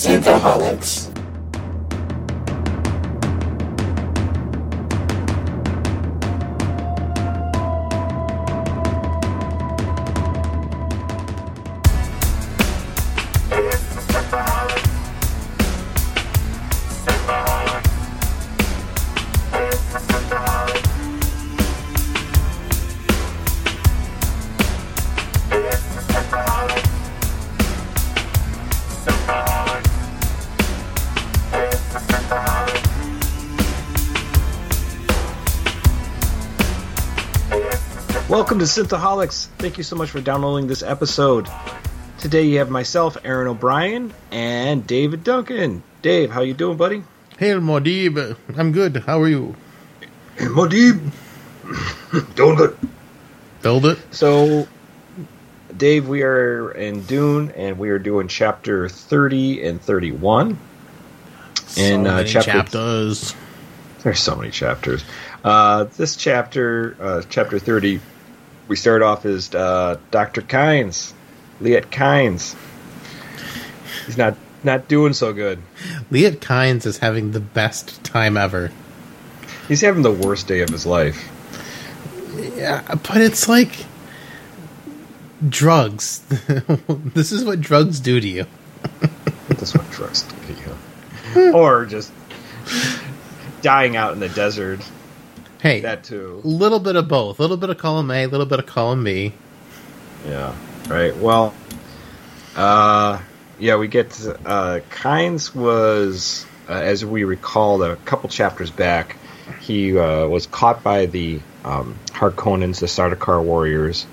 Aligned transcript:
Synthaholics. 0.00 1.09
To 38.60 38.66
Synthaholics. 38.66 39.46
Thank 39.56 39.78
you 39.78 39.84
so 39.84 39.96
much 39.96 40.10
for 40.10 40.20
downloading 40.20 40.66
this 40.66 40.82
episode. 40.82 41.48
Today 42.18 42.42
you 42.42 42.58
have 42.58 42.68
myself, 42.68 43.16
Aaron 43.24 43.48
O'Brien, 43.48 44.12
and 44.30 44.86
David 44.86 45.24
Duncan. 45.24 45.82
Dave, 46.02 46.30
how 46.30 46.42
you 46.42 46.52
doing, 46.52 46.76
buddy? 46.76 47.02
Hey, 47.38 47.52
Muad'Dib. 47.52 48.36
I'm 48.58 48.72
good. 48.72 48.98
How 48.98 49.22
are 49.22 49.28
you? 49.28 49.56
Muad'Dib. 50.36 51.10
doing 52.34 52.56
good. 52.56 52.76
Build 53.62 53.86
it. 53.86 53.98
So, 54.10 54.68
Dave, 55.74 56.06
we 56.06 56.22
are 56.22 56.70
in 56.72 57.04
Dune, 57.04 57.52
and 57.52 57.78
we 57.78 57.88
are 57.88 57.98
doing 57.98 58.28
chapter 58.28 58.90
30 58.90 59.64
and 59.64 59.80
31. 59.80 60.58
And 61.78 62.06
uh, 62.06 62.24
chapter, 62.24 62.50
chapters. 62.50 63.34
There's 64.02 64.20
so 64.20 64.36
many 64.36 64.50
chapters. 64.50 65.02
Uh, 65.42 65.84
this 65.84 66.14
chapter, 66.14 66.94
uh, 67.00 67.22
chapter 67.26 67.58
30, 67.58 68.00
we 68.70 68.76
start 68.76 69.02
off 69.02 69.26
as 69.26 69.52
uh, 69.52 69.98
Dr. 70.12 70.42
Kynes, 70.42 71.12
Liet 71.60 71.90
Kynes. 71.90 72.54
He's 74.06 74.16
not 74.16 74.36
not 74.62 74.86
doing 74.86 75.12
so 75.12 75.32
good. 75.32 75.58
Liet 76.08 76.36
Kynes 76.36 76.86
is 76.86 76.98
having 76.98 77.32
the 77.32 77.40
best 77.40 78.04
time 78.04 78.36
ever. 78.36 78.70
He's 79.66 79.80
having 79.80 80.02
the 80.02 80.12
worst 80.12 80.46
day 80.46 80.60
of 80.60 80.68
his 80.68 80.86
life. 80.86 81.28
Yeah, 82.56 82.82
but 82.94 83.16
it's 83.16 83.48
like 83.48 83.86
drugs. 85.48 86.20
this 87.14 87.32
is 87.32 87.44
what 87.44 87.60
drugs 87.60 87.98
do 87.98 88.20
to 88.20 88.28
you. 88.28 88.46
this 89.48 89.62
is 89.62 89.74
what 89.74 89.90
drugs 89.90 90.22
do 90.22 90.36
to 90.54 91.40
you. 91.40 91.52
or 91.54 91.86
just 91.86 92.12
dying 93.62 93.96
out 93.96 94.12
in 94.12 94.20
the 94.20 94.28
desert. 94.28 94.80
Hey, 95.62 95.80
that 95.80 96.04
too. 96.04 96.40
A 96.42 96.46
little 96.46 96.80
bit 96.80 96.96
of 96.96 97.08
both. 97.08 97.38
A 97.38 97.42
little 97.42 97.56
bit 97.56 97.70
of 97.70 97.78
column 97.78 98.10
A, 98.10 98.24
a 98.24 98.26
little 98.26 98.46
bit 98.46 98.58
of 98.58 98.66
column 98.66 99.04
B. 99.04 99.34
Yeah. 100.26 100.54
Right. 100.88 101.14
Well, 101.16 101.54
uh, 102.56 103.20
yeah, 103.58 103.76
we 103.76 103.88
get 103.88 104.10
to, 104.10 104.48
uh, 104.48 104.80
Kynes 104.90 105.54
was, 105.54 106.46
uh, 106.68 106.72
as 106.72 107.04
we 107.04 107.24
recall, 107.24 107.82
a 107.82 107.96
couple 107.96 108.28
chapters 108.30 108.70
back, 108.70 109.16
he 109.60 109.96
uh, 109.98 110.26
was 110.26 110.46
caught 110.46 110.82
by 110.82 111.06
the 111.06 111.40
um, 111.64 111.98
Harkonnens, 112.06 112.80
the 112.80 112.86
Sardaukar 112.86 113.42
warriors, 113.42 114.06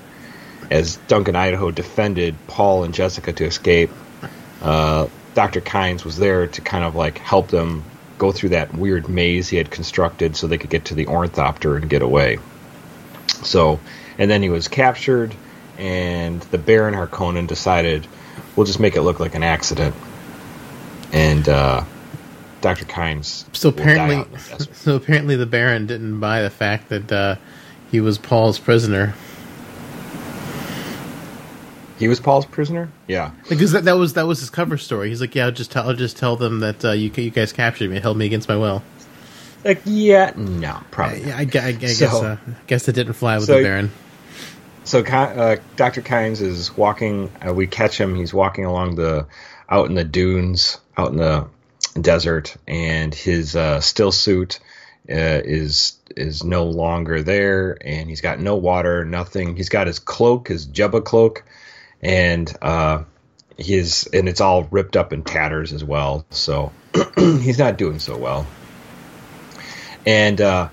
as 0.69 0.97
Duncan 1.07 1.35
Idaho 1.35 1.71
defended 1.71 2.35
Paul 2.47 2.83
and 2.83 2.93
Jessica 2.93 3.31
to 3.31 3.45
escape. 3.45 3.91
Uh, 4.61 5.07
Dr. 5.33 5.61
Kynes 5.61 6.03
was 6.03 6.17
there 6.17 6.47
to 6.47 6.61
kind 6.61 6.83
of 6.83 6.95
like 6.95 7.19
help 7.19 7.47
them 7.47 7.83
go 8.17 8.31
through 8.31 8.49
that 8.49 8.73
weird 8.73 9.07
maze 9.09 9.49
he 9.49 9.57
had 9.57 9.69
constructed 9.69 10.35
so 10.35 10.47
they 10.47 10.57
could 10.57 10.69
get 10.69 10.85
to 10.85 10.95
the 10.95 11.07
ornithopter 11.07 11.75
and 11.75 11.89
get 11.89 12.01
away. 12.01 12.39
So, 13.43 13.79
and 14.17 14.29
then 14.29 14.41
he 14.41 14.49
was 14.49 14.67
captured, 14.67 15.35
and 15.77 16.41
the 16.41 16.57
Baron 16.57 16.95
Harkonnen 16.95 17.47
decided, 17.47 18.07
we'll 18.55 18.65
just 18.65 18.79
make 18.79 18.95
it 18.95 19.01
look 19.01 19.19
like 19.19 19.35
an 19.35 19.43
accident. 19.43 19.95
And 21.13 21.47
uh, 21.47 21.83
Dr. 22.61 22.85
Kynes. 22.85 23.45
So 23.55 23.69
apparently, 23.69 24.25
so 24.73 24.95
apparently 24.95 25.35
the 25.35 25.45
Baron 25.45 25.87
didn't 25.87 26.19
buy 26.19 26.41
the 26.41 26.49
fact 26.49 26.89
that 26.89 27.11
uh, 27.11 27.35
he 27.91 27.99
was 27.99 28.17
Paul's 28.17 28.59
prisoner. 28.59 29.13
He 31.97 32.07
was 32.07 32.19
Paul's 32.19 32.45
prisoner. 32.45 32.91
Yeah, 33.07 33.31
because 33.49 33.71
that, 33.71 33.85
that 33.85 33.97
was 33.97 34.13
that 34.13 34.27
was 34.27 34.39
his 34.39 34.49
cover 34.49 34.77
story. 34.77 35.09
He's 35.09 35.21
like, 35.21 35.33
"Yeah, 35.33 35.45
I'll 35.45 35.51
just 35.51 35.71
tell 35.71 35.87
I'll 35.87 35.95
just 35.95 36.17
tell 36.17 36.35
them 36.35 36.59
that 36.59 36.85
uh, 36.85 36.91
you 36.91 37.11
you 37.15 37.31
guys 37.31 37.51
captured 37.51 37.89
me, 37.89 37.99
held 37.99 38.17
me 38.17 38.25
against 38.25 38.47
my 38.47 38.55
will." 38.55 38.83
Like, 39.65 39.81
yeah, 39.85 40.31
no, 40.35 40.79
probably. 40.91 41.23
Yeah, 41.23 41.37
I, 41.37 41.39
I, 41.41 41.67
I, 41.67 41.71
guess 41.73 41.97
so, 41.97 42.07
uh, 42.07 42.37
I 42.47 42.55
guess 42.67 42.87
it 42.87 42.93
didn't 42.93 43.13
fly 43.13 43.37
with 43.37 43.47
so, 43.47 43.57
the 43.57 43.63
Baron. 43.63 43.91
So, 44.83 45.01
uh, 45.01 45.57
Doctor 45.75 46.01
Kynes 46.01 46.39
is 46.39 46.77
walking. 46.77 47.31
Uh, 47.45 47.53
we 47.53 47.67
catch 47.67 47.99
him. 47.99 48.15
He's 48.15 48.33
walking 48.33 48.65
along 48.65 48.95
the 48.95 49.27
out 49.67 49.89
in 49.89 49.95
the 49.95 50.03
dunes, 50.03 50.77
out 50.95 51.11
in 51.11 51.17
the 51.17 51.47
desert, 51.99 52.55
and 52.67 53.13
his 53.13 53.55
uh, 53.55 53.79
stillsuit 53.79 54.59
uh, 55.09 55.41
is 55.43 55.97
is 56.15 56.43
no 56.43 56.65
longer 56.65 57.23
there, 57.23 57.77
and 57.81 58.09
he's 58.09 58.21
got 58.21 58.39
no 58.39 58.55
water, 58.55 59.03
nothing. 59.03 59.55
He's 59.55 59.69
got 59.69 59.87
his 59.87 59.99
cloak, 59.99 60.47
his 60.47 60.67
Jubba 60.67 61.03
cloak 61.03 61.43
and 62.01 62.55
uh, 62.61 63.03
he's 63.57 64.07
and 64.07 64.29
it's 64.29 64.41
all 64.41 64.63
ripped 64.63 64.95
up 64.95 65.13
in 65.13 65.23
tatters 65.23 65.73
as 65.73 65.83
well. 65.83 66.25
So 66.29 66.71
he's 67.17 67.59
not 67.59 67.77
doing 67.77 67.99
so 67.99 68.17
well. 68.17 68.45
And 70.05 70.39
uh, 70.39 70.69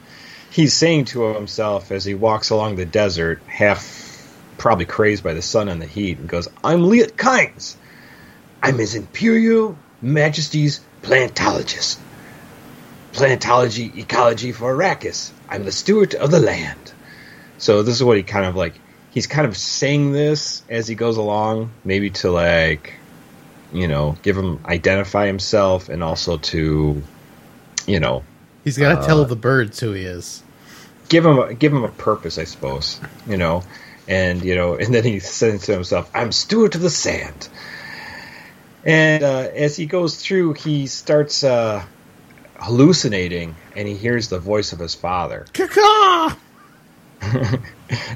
he's 0.51 0.75
saying 0.75 1.07
to 1.07 1.35
himself 1.35 1.91
as 1.91 2.05
he 2.05 2.15
walks 2.15 2.51
along 2.51 2.77
the 2.77 2.85
desert, 2.85 3.43
half 3.47 4.03
probably 4.59 4.85
crazed 4.85 5.25
by 5.25 5.35
the 5.35 5.43
sun 5.43 5.69
and 5.69 5.83
the 5.83 5.87
heat, 5.87 6.19
and 6.19 6.29
goes, 6.29 6.49
"I'm 6.63 6.83
Liet 6.85 7.17
Kynes. 7.17 7.77
I'm 8.63 8.79
His 8.79 8.95
Imperial 8.95 9.77
Majesty's 10.01 10.81
plantologist. 11.03 11.99
Plantology 13.13 13.97
ecology 13.97 14.53
for 14.53 14.75
Arrakis. 14.75 15.31
I'm 15.49 15.65
the 15.65 15.73
steward 15.73 16.15
of 16.15 16.31
the 16.31 16.41
land." 16.41 16.93
So 17.59 17.83
this 17.83 17.95
is 17.95 18.05
what 18.05 18.17
he 18.17 18.23
kind 18.23 18.45
of 18.45 18.57
like 18.57 18.75
he's 19.15 19.29
kind 19.29 19.47
of 19.47 19.57
saying 19.57 20.13
this 20.13 20.63
as 20.69 20.89
he 20.89 20.97
goes 20.97 21.17
along, 21.17 21.71
maybe 21.85 22.11
to 22.11 22.31
like, 22.31 22.95
you 23.73 23.89
know, 23.89 24.19
give 24.23 24.37
him 24.37 24.61
identify 24.67 25.27
himself 25.27 25.89
and 25.89 26.03
also 26.03 26.37
to, 26.37 27.03
you 27.87 28.01
know, 28.01 28.25
he's 28.65 28.77
got 28.77 28.97
to 28.97 29.01
uh, 29.01 29.07
tell 29.07 29.25
the 29.25 29.37
birds 29.37 29.81
who 29.81 29.93
he 29.93 30.05
is. 30.05 30.43
Give 31.09 31.25
him 31.25 31.39
a, 31.39 31.55
give 31.55 31.73
him 31.73 31.85
a 31.85 31.89
purpose, 31.89 32.39
I 32.39 32.45
suppose. 32.45 33.01
You 33.27 33.37
know, 33.37 33.63
and 34.09 34.45
you 34.45 34.57
know, 34.57 34.75
and 34.75 34.93
then 34.93 35.05
he 35.05 35.21
says 35.21 35.65
to 35.67 35.73
himself, 35.73 36.11
"I'm 36.13 36.33
steward 36.33 36.75
of 36.75 36.81
the 36.83 36.91
sand." 36.91 37.49
And 38.85 39.23
uh, 39.23 39.49
as 39.55 39.77
he 39.77 39.87
goes 39.87 40.21
through, 40.21 40.55
he 40.55 40.87
starts 40.89 41.43
uh, 41.43 41.85
hallucinating, 42.57 43.55
and 43.75 43.89
he 43.89 43.95
hears 43.95 44.29
the 44.29 44.39
voice 44.39 44.73
of 44.73 44.79
his 44.79 44.95
father. 44.95 45.47
Kaka! 45.53 46.37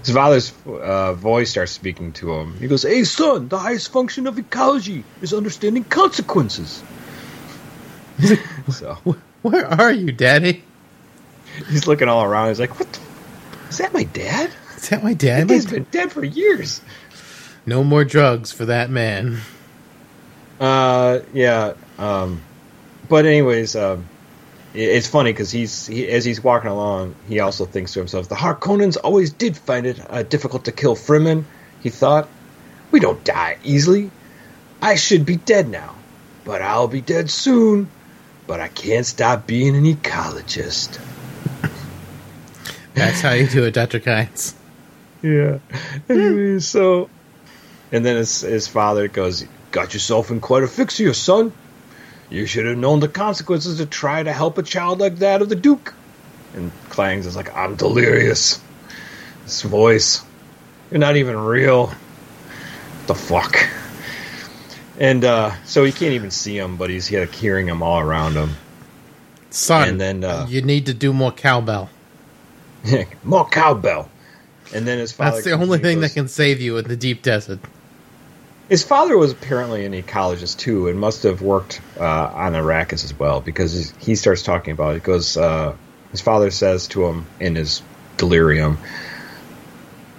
His 0.03 0.11
father's 0.15 0.53
uh, 0.67 1.15
voice 1.15 1.51
starts 1.51 1.73
speaking 1.73 2.13
to 2.15 2.33
him. 2.33 2.59
He 2.59 2.67
goes, 2.69 2.83
"Hey, 2.83 3.05
son, 3.05 3.49
the 3.49 3.59
highest 3.59 3.93
function 3.93 4.27
of 4.27 4.39
ecology 4.39 5.05
is 5.21 5.33
understanding 5.33 5.85
consequences." 5.85 6.83
so, 8.71 8.95
where 9.43 9.67
are 9.67 9.93
you, 9.93 10.13
Daddy? 10.13 10.65
He's 11.69 11.87
looking 11.87 12.09
all 12.09 12.25
around. 12.25 12.49
He's 12.49 12.61
like, 12.61 12.79
"What? 12.79 12.93
The, 12.93 13.01
is 13.69 13.79
that 13.79 13.93
my 13.93 14.05
dad? 14.05 14.51
Is 14.77 14.89
that 14.89 15.03
my 15.03 15.15
dad? 15.15 15.51
He's 15.51 15.67
been 15.67 15.87
dead 15.91 16.13
for 16.13 16.25
years." 16.25 16.81
No 17.67 17.85
more 17.85 18.05
drugs 18.05 18.51
for 18.51 18.65
that 18.65 18.89
man. 18.89 19.41
Uh, 20.59 21.21
yeah. 21.35 21.75
Um, 21.99 22.41
but 23.09 23.27
anyways, 23.27 23.77
um, 23.77 24.07
it's 24.79 25.09
funny 25.09 25.33
because 25.33 25.51
he's 25.51 25.87
he, 25.87 26.09
as 26.09 26.25
he's 26.25 26.43
walking 26.43 26.71
along, 26.71 27.17
he 27.29 27.41
also 27.41 27.65
thinks 27.65 27.93
to 27.95 27.99
himself, 27.99 28.29
"The 28.29 28.37
Harkonnens 28.37 28.97
always 29.03 29.33
did 29.33 29.57
find 29.57 29.87
it 29.87 30.01
uh, 30.09 30.23
difficult 30.23 30.67
to 30.67 30.73
kill 30.73 30.95
Fremen." 30.95 31.45
He 31.81 31.91
thought, 31.91 32.29
"We 32.91 33.01
don't 33.01 33.23
die 33.25 33.59
easily. 33.65 34.11
I 34.81 34.95
should 34.95 35.27
be 35.27 35.37
dead 35.37 35.69
now, 35.69 35.97
but 36.45 36.63
I'll 36.63 36.89
be 36.89 37.01
dead 37.01 37.31
soon. 37.31 37.89
But 38.47 38.61
I 38.61 38.69
can't 38.69 39.05
stop 39.05 39.47
being 39.47 39.77
an 39.77 39.85
ecologist." 39.85 40.99
That's 42.95 43.21
how 43.21 43.33
you 43.33 43.47
do 43.47 43.65
it, 43.65 43.75
Doctor 43.75 44.01
Kynes. 44.01 44.55
Yeah. 45.23 45.59
Anyway, 46.09 46.61
so, 46.61 47.11
and 47.91 48.05
then 48.07 48.17
his 48.17 48.43
his 48.43 48.69
father 48.69 49.09
goes, 49.09 49.45
"Got 49.73 49.93
yourself 49.93 50.31
in 50.31 50.41
quite 50.41 50.63
a 50.63 50.69
fix 50.69 50.97
here, 50.97 51.15
son." 51.15 51.53
You 52.31 52.47
should 52.47 52.67
have 52.67 52.77
known 52.77 53.01
the 53.01 53.09
consequences 53.09 53.79
to 53.79 53.87
try 53.87 54.23
to 54.23 54.33
help 54.33 54.59
a 54.59 54.63
child 54.63 55.01
like 55.01 55.17
that 55.17 55.41
of 55.41 55.49
the 55.49 55.57
Duke. 55.57 55.95
And 56.55 56.71
Clangs 56.91 57.27
is 57.27 57.37
like, 57.37 57.55
I'm 57.57 57.77
delirious. 57.77 58.61
This 59.45 59.63
voice. 59.63 60.23
You're 60.91 61.01
not 61.01 61.17
even 61.17 61.37
real. 61.39 61.87
What 61.87 63.07
the 63.07 63.15
fuck? 63.15 63.57
and 64.99 65.25
uh, 65.25 65.53
so 65.65 65.85
he 65.85 65.93
can't 65.93 66.13
even 66.13 66.31
see 66.31 66.59
him, 66.59 66.77
but 66.77 66.91
he's 66.91 67.11
like, 67.11 67.35
hearing 67.35 67.67
him 67.67 67.83
all 67.83 68.01
around 68.01 68.35
him. 68.35 68.51
Son, 69.51 69.89
And 69.89 70.01
then, 70.01 70.25
uh, 70.25 70.47
you 70.49 70.61
need 70.61 70.87
to 70.87 70.95
do 70.95 71.13
more 71.13 71.33
cowbell. 71.33 71.89
More 73.25 73.49
cowbell. 73.49 74.09
And 74.75 74.87
then 74.87 74.99
his 74.99 75.11
father. 75.13 75.33
That's 75.33 75.45
the 75.45 75.53
only 75.53 75.79
thing 75.79 76.01
goes- 76.01 76.11
that 76.11 76.15
can 76.15 76.29
save 76.29 76.61
you 76.61 76.77
in 76.77 76.87
the 76.87 76.97
deep 76.97 77.23
desert. 77.23 77.59
His 78.69 78.85
father 78.85 79.17
was 79.17 79.33
apparently 79.33 79.87
an 79.87 79.95
ecologist 79.95 80.59
too, 80.59 80.89
and 80.89 81.01
must 81.01 81.23
have 81.23 81.41
worked 81.41 81.81
uh, 81.99 82.05
on 82.05 82.53
Arrakis 82.53 83.03
as 83.05 83.19
well, 83.19 83.41
because 83.41 83.95
he 83.99 84.15
starts 84.15 84.43
talking 84.43 84.73
about 84.73 84.97
it. 84.97 85.03
Goes, 85.03 85.39
uh, 85.39 85.75
his 86.11 86.21
father 86.21 86.51
says 86.51 86.87
to 86.89 87.07
him 87.07 87.25
in 87.41 87.57
his 87.57 87.81
delirium, 88.19 88.77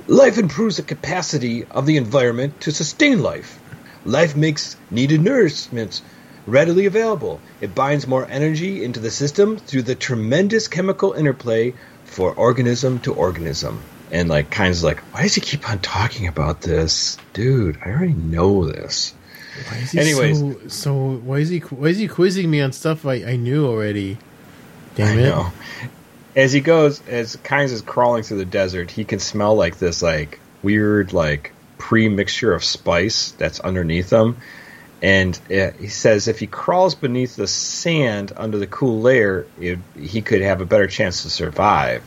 "Life 0.07 0.39
improves 0.39 0.77
the 0.77 0.81
capacity 0.81 1.65
of 1.69 1.85
the 1.85 1.97
environment 1.97 2.61
to 2.61 2.71
sustain 2.71 3.21
life. 3.21 3.59
Life 4.03 4.35
makes 4.35 4.75
needed 4.89 5.21
nourishment 5.21 6.01
readily 6.47 6.87
available. 6.87 7.39
It 7.61 7.75
binds 7.75 8.07
more 8.07 8.25
energy 8.27 8.83
into 8.83 8.99
the 8.99 9.11
system 9.11 9.57
through 9.57 9.83
the 9.83 9.93
tremendous 9.93 10.67
chemical 10.67 11.13
interplay 11.13 11.73
for 12.05 12.33
organism 12.33 12.97
to 13.01 13.13
organism." 13.13 13.79
And 14.11 14.29
like, 14.29 14.49
kind 14.49 14.73
of 14.73 14.81
like, 14.83 14.99
why 15.13 15.23
does 15.23 15.35
he 15.35 15.41
keep 15.41 15.69
on 15.69 15.79
talking 15.79 16.27
about 16.27 16.61
this, 16.61 17.17
dude? 17.33 17.77
I 17.85 17.89
already 17.89 18.13
know 18.13 18.65
this. 18.65 19.13
Why 19.67 19.77
is 19.77 19.91
he 19.91 19.99
Anyways. 19.99 20.39
so, 20.39 20.67
so 20.67 21.17
why 21.17 21.37
is 21.37 21.49
he 21.49 21.59
why 21.59 21.87
is 21.87 21.97
he 21.97 22.07
quizzing 22.07 22.49
me 22.49 22.61
on 22.61 22.71
stuff 22.71 23.05
I, 23.05 23.23
I 23.25 23.35
knew 23.35 23.67
already? 23.67 24.17
Damn 24.95 25.17
I 25.17 25.21
it! 25.21 25.23
know. 25.23 25.51
As 26.35 26.53
he 26.53 26.61
goes, 26.61 27.05
as 27.07 27.35
Kynes 27.37 27.71
is 27.71 27.81
crawling 27.81 28.23
through 28.23 28.37
the 28.37 28.45
desert, 28.45 28.91
he 28.91 29.03
can 29.03 29.19
smell 29.19 29.55
like 29.55 29.77
this 29.77 30.01
like 30.01 30.39
weird 30.63 31.13
like 31.13 31.51
pre-mixture 31.77 32.53
of 32.53 32.63
spice 32.63 33.31
that's 33.31 33.59
underneath 33.59 34.11
him. 34.11 34.37
And 35.01 35.39
uh, 35.49 35.71
he 35.71 35.87
says 35.87 36.27
if 36.27 36.39
he 36.39 36.47
crawls 36.47 36.95
beneath 36.95 37.35
the 37.35 37.47
sand 37.47 38.33
under 38.35 38.57
the 38.57 38.67
cool 38.67 39.01
layer, 39.01 39.47
it, 39.59 39.79
he 39.97 40.21
could 40.21 40.41
have 40.41 40.61
a 40.61 40.65
better 40.65 40.87
chance 40.87 41.23
to 41.23 41.29
survive. 41.29 42.03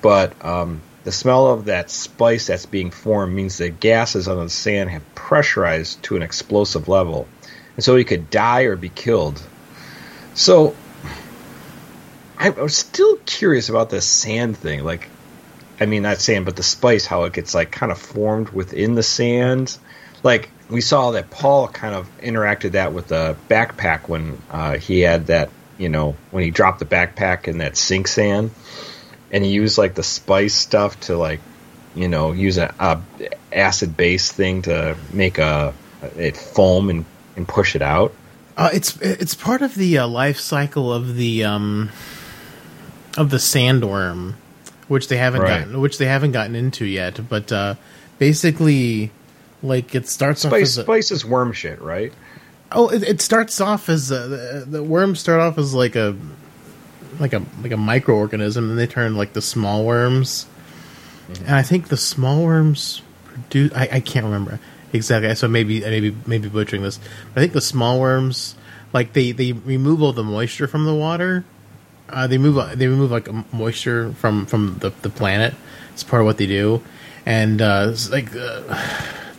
But 0.00 0.42
um, 0.44 0.80
the 1.04 1.12
smell 1.12 1.46
of 1.46 1.66
that 1.66 1.90
spice 1.90 2.46
that's 2.46 2.66
being 2.66 2.90
formed 2.90 3.34
means 3.34 3.58
the 3.58 3.70
gases 3.70 4.28
under 4.28 4.44
the 4.44 4.50
sand 4.50 4.90
have 4.90 5.14
pressurized 5.14 6.02
to 6.04 6.16
an 6.16 6.22
explosive 6.22 6.88
level, 6.88 7.26
and 7.76 7.84
so 7.84 7.96
he 7.96 8.04
could 8.04 8.30
die 8.30 8.62
or 8.62 8.76
be 8.76 8.90
killed. 8.90 9.40
So 10.34 10.74
I 12.38 12.50
was 12.50 12.76
still 12.76 13.16
curious 13.26 13.68
about 13.68 13.90
this 13.90 14.06
sand 14.06 14.56
thing. 14.56 14.82
Like, 14.82 15.08
I 15.78 15.86
mean, 15.86 16.02
not 16.02 16.18
sand, 16.18 16.46
but 16.46 16.56
the 16.56 16.62
spice, 16.62 17.04
how 17.04 17.24
it 17.24 17.32
gets 17.32 17.54
like 17.54 17.70
kind 17.70 17.92
of 17.92 17.98
formed 17.98 18.50
within 18.50 18.94
the 18.94 19.02
sand. 19.02 19.76
Like 20.22 20.50
we 20.68 20.80
saw 20.80 21.12
that 21.12 21.30
Paul 21.30 21.68
kind 21.68 21.94
of 21.94 22.08
interacted 22.18 22.72
that 22.72 22.92
with 22.92 23.08
the 23.08 23.36
backpack 23.48 24.08
when 24.08 24.40
uh, 24.50 24.78
he 24.78 25.00
had 25.00 25.26
that, 25.26 25.50
you 25.78 25.88
know, 25.88 26.16
when 26.30 26.44
he 26.44 26.50
dropped 26.50 26.78
the 26.78 26.84
backpack 26.84 27.48
in 27.48 27.58
that 27.58 27.76
sink 27.76 28.08
sand, 28.08 28.50
and 29.32 29.44
he 29.44 29.50
used 29.50 29.78
like 29.78 29.94
the 29.94 30.02
spice 30.02 30.54
stuff 30.54 30.98
to 31.00 31.16
like, 31.16 31.40
you 31.94 32.08
know, 32.08 32.32
use 32.32 32.58
a, 32.58 32.74
a 32.78 33.00
acid 33.52 33.96
base 33.96 34.30
thing 34.32 34.62
to 34.62 34.96
make 35.12 35.38
a 35.38 35.74
it 36.16 36.36
foam 36.36 36.90
and 36.90 37.04
and 37.36 37.46
push 37.46 37.76
it 37.76 37.82
out. 37.82 38.12
Uh, 38.56 38.70
it's 38.72 38.96
it's 39.00 39.34
part 39.34 39.62
of 39.62 39.74
the 39.74 39.98
uh, 39.98 40.06
life 40.06 40.38
cycle 40.38 40.92
of 40.92 41.14
the 41.16 41.44
um 41.44 41.90
of 43.16 43.30
the 43.30 43.38
sandworm, 43.38 44.34
which 44.88 45.08
they 45.08 45.16
haven't 45.16 45.42
Right. 45.42 45.60
gotten 45.60 45.80
which 45.80 45.98
they 45.98 46.06
haven't 46.06 46.32
gotten 46.32 46.54
into 46.54 46.84
yet. 46.84 47.28
But 47.28 47.50
uh, 47.52 47.74
basically, 48.18 49.10
like 49.62 49.94
it 49.94 50.08
starts 50.08 50.44
off 50.44 50.50
Spice, 50.50 50.62
as 50.62 50.78
a, 50.78 50.82
spice 50.82 51.10
is 51.10 51.24
worm 51.24 51.52
shit, 51.52 51.80
right? 51.80 52.12
oh, 52.72 52.88
it, 52.88 53.02
it 53.02 53.20
starts 53.20 53.60
off 53.60 53.88
as 53.88 54.12
a, 54.12 54.28
the, 54.28 54.64
the 54.68 54.82
worms 54.82 55.18
start 55.18 55.40
off 55.40 55.58
as 55.58 55.74
like 55.74 55.96
a 55.96 56.16
like 57.20 57.32
a 57.32 57.42
like 57.62 57.72
a 57.72 57.76
microorganism, 57.76 58.70
and 58.70 58.78
they 58.78 58.86
turn 58.86 59.16
like 59.16 59.34
the 59.34 59.42
small 59.42 59.84
worms. 59.84 60.46
And 61.28 61.54
I 61.54 61.62
think 61.62 61.88
the 61.88 61.96
small 61.96 62.42
worms 62.42 63.02
produce. 63.24 63.72
I, 63.74 63.88
I 63.92 64.00
can't 64.00 64.24
remember 64.24 64.58
exactly. 64.92 65.32
So 65.34 65.46
maybe 65.46 65.80
maybe 65.80 66.16
maybe 66.26 66.48
butchering 66.48 66.82
this. 66.82 66.98
But 67.32 67.40
I 67.40 67.44
think 67.44 67.52
the 67.52 67.60
small 67.60 68.00
worms, 68.00 68.56
like 68.92 69.12
they 69.12 69.32
they 69.32 69.52
remove 69.52 70.02
all 70.02 70.12
the 70.12 70.24
moisture 70.24 70.66
from 70.66 70.86
the 70.86 70.94
water. 70.94 71.44
Uh, 72.08 72.26
they 72.26 72.38
move 72.38 72.56
they 72.76 72.88
remove 72.88 73.10
like 73.10 73.28
moisture 73.52 74.12
from 74.14 74.46
from 74.46 74.78
the 74.80 74.90
the 75.02 75.10
planet. 75.10 75.54
It's 75.92 76.02
part 76.02 76.22
of 76.22 76.26
what 76.26 76.38
they 76.38 76.46
do, 76.46 76.82
and 77.26 77.62
uh, 77.62 77.88
it's 77.90 78.10
like 78.10 78.34
uh, 78.34 78.62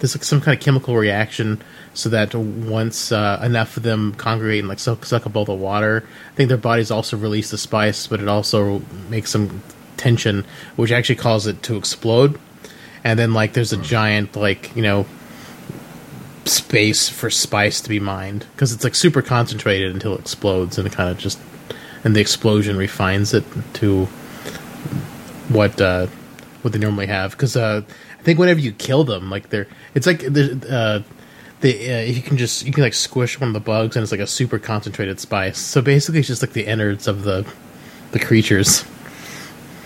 there's 0.01 0.15
like 0.15 0.24
some 0.24 0.42
kind 0.42 0.57
of 0.57 0.63
chemical 0.63 0.98
reaction 0.98 1.62
so 1.94 2.09
that 2.09 2.33
once 2.33 3.12
uh, 3.12 3.39
enough 3.44 3.77
of 3.77 3.83
them 3.83 4.15
congregate 4.15 4.59
and 4.59 4.68
like 4.68 4.80
suck, 4.80 5.06
suck 5.06 5.27
up 5.27 5.36
all 5.36 5.45
the 5.45 5.53
water, 5.53 6.03
I 6.31 6.36
think 6.36 6.50
their 6.50 6.57
bodies 6.57 6.89
also 6.89 7.18
release 7.18 7.51
the 7.51 7.57
spice, 7.59 8.07
but 8.07 8.19
it 8.19 8.27
also 8.27 8.81
makes 9.09 9.30
some 9.30 9.62
tension, 9.98 10.44
which 10.75 10.92
actually 10.92 11.18
causes 11.18 11.53
it 11.53 11.63
to 11.63 11.77
explode. 11.77 12.39
And 13.03 13.19
then 13.19 13.36
like 13.36 13.53
there's 13.53 13.74
a 13.74 13.77
giant 13.77 14.36
like 14.36 14.75
you 14.75 14.81
know 14.81 15.06
space 16.45 17.07
for 17.07 17.30
spice 17.30 17.80
to 17.81 17.89
be 17.89 18.00
mined 18.00 18.48
because 18.53 18.74
it's 18.74 18.83
like 18.83 18.95
super 18.95 19.21
concentrated 19.21 19.94
until 19.94 20.15
it 20.15 20.21
explodes, 20.21 20.80
and 20.80 20.88
it 20.88 20.94
kind 20.94 21.09
of 21.09 21.19
just 21.19 21.39
and 22.03 22.15
the 22.15 22.21
explosion 22.21 22.75
refines 22.75 23.36
it 23.36 23.44
to 23.74 24.06
what 25.50 25.80
uh, 25.80 26.07
what 26.63 26.74
they 26.74 26.80
normally 26.80 27.07
have. 27.07 27.31
Because 27.31 27.56
uh, 27.56 27.83
I 28.19 28.24
think 28.24 28.38
whenever 28.38 28.59
you 28.59 28.71
kill 28.71 29.03
them, 29.03 29.31
like 29.31 29.50
they're 29.50 29.68
it's 29.93 30.07
like 30.07 30.19
the 30.19 30.67
uh, 30.69 31.13
they 31.61 32.01
uh, 32.01 32.05
you 32.05 32.21
can 32.21 32.38
just 32.38 32.65
you 32.65 32.71
can 32.73 32.83
like 32.83 32.93
squish 32.93 33.39
one 33.39 33.49
of 33.49 33.53
the 33.53 33.59
bugs, 33.59 33.95
and 33.95 34.03
it's 34.03 34.11
like 34.11 34.21
a 34.21 34.27
super 34.27 34.59
concentrated 34.59 35.19
spice. 35.19 35.57
So 35.57 35.81
basically, 35.81 36.19
it's 36.19 36.27
just 36.27 36.41
like 36.41 36.53
the 36.53 36.65
innards 36.65 37.07
of 37.07 37.23
the 37.23 37.45
the 38.11 38.19
creatures. 38.19 38.83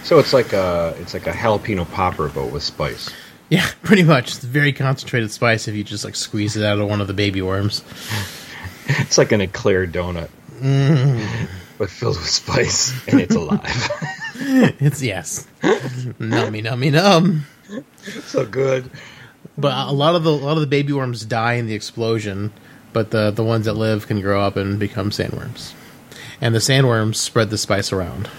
So 0.04 0.20
it's 0.20 0.34
like 0.34 0.54
a 0.54 0.96
it's 1.00 1.14
like 1.14 1.28
a 1.28 1.32
jalapeno 1.32 1.90
popper, 1.92 2.30
but 2.30 2.52
with 2.52 2.64
spice. 2.64 3.10
Yeah, 3.50 3.68
pretty 3.84 4.04
much. 4.04 4.36
It's 4.36 4.44
very 4.44 4.74
concentrated 4.74 5.32
spice 5.32 5.68
if 5.68 5.76
you 5.76 5.84
just 5.84 6.06
like 6.06 6.16
squeeze 6.16 6.56
it 6.56 6.64
out 6.64 6.80
of 6.80 6.88
one 6.88 7.02
of 7.02 7.08
the 7.08 7.14
baby 7.14 7.42
worms. 7.42 7.84
It's 8.88 9.18
like 9.18 9.32
an 9.32 9.42
eclair 9.42 9.88
donut, 9.88 10.30
but 11.80 11.90
filled 11.90 12.18
with 12.18 12.30
spice, 12.30 12.94
and 13.08 13.20
it's 13.20 13.34
alive. 13.34 13.90
It's 14.38 15.02
yes, 15.02 15.48
nummy 15.64 16.62
nummy 16.62 16.92
num. 16.92 17.48
so 18.26 18.46
good. 18.46 18.92
But 19.58 19.88
a 19.88 19.92
lot 19.92 20.16
of 20.16 20.24
the 20.24 20.32
a 20.32 20.32
lot 20.32 20.54
of 20.54 20.62
the 20.62 20.68
baby 20.68 20.94
worms 20.94 21.26
die 21.26 21.54
in 21.54 21.68
the 21.68 21.76
explosion, 21.76 22.52
but 22.94 23.12
the 23.12 23.32
the 23.32 23.44
ones 23.44 23.66
that 23.66 23.74
live 23.74 24.08
can 24.08 24.22
grow 24.22 24.42
up 24.42 24.58
and 24.58 24.80
become 24.80 25.12
sandworms, 25.12 25.74
and 26.42 26.54
the 26.54 26.60
sandworms 26.60 27.16
spread 27.16 27.50
the 27.50 27.58
spice 27.58 27.94
around. 27.94 28.30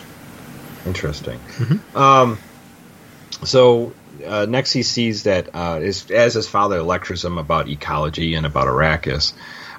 Interesting. 0.84 1.40
Um, 1.94 2.38
so 3.44 3.92
uh, 4.24 4.46
next 4.46 4.72
he 4.72 4.82
sees 4.82 5.24
that 5.24 5.48
uh, 5.54 5.80
is, 5.82 6.10
as 6.10 6.34
his 6.34 6.48
father 6.48 6.82
lectures 6.82 7.24
him 7.24 7.38
about 7.38 7.68
ecology 7.68 8.34
and 8.34 8.46
about 8.46 8.68
Arrakis, 8.68 9.32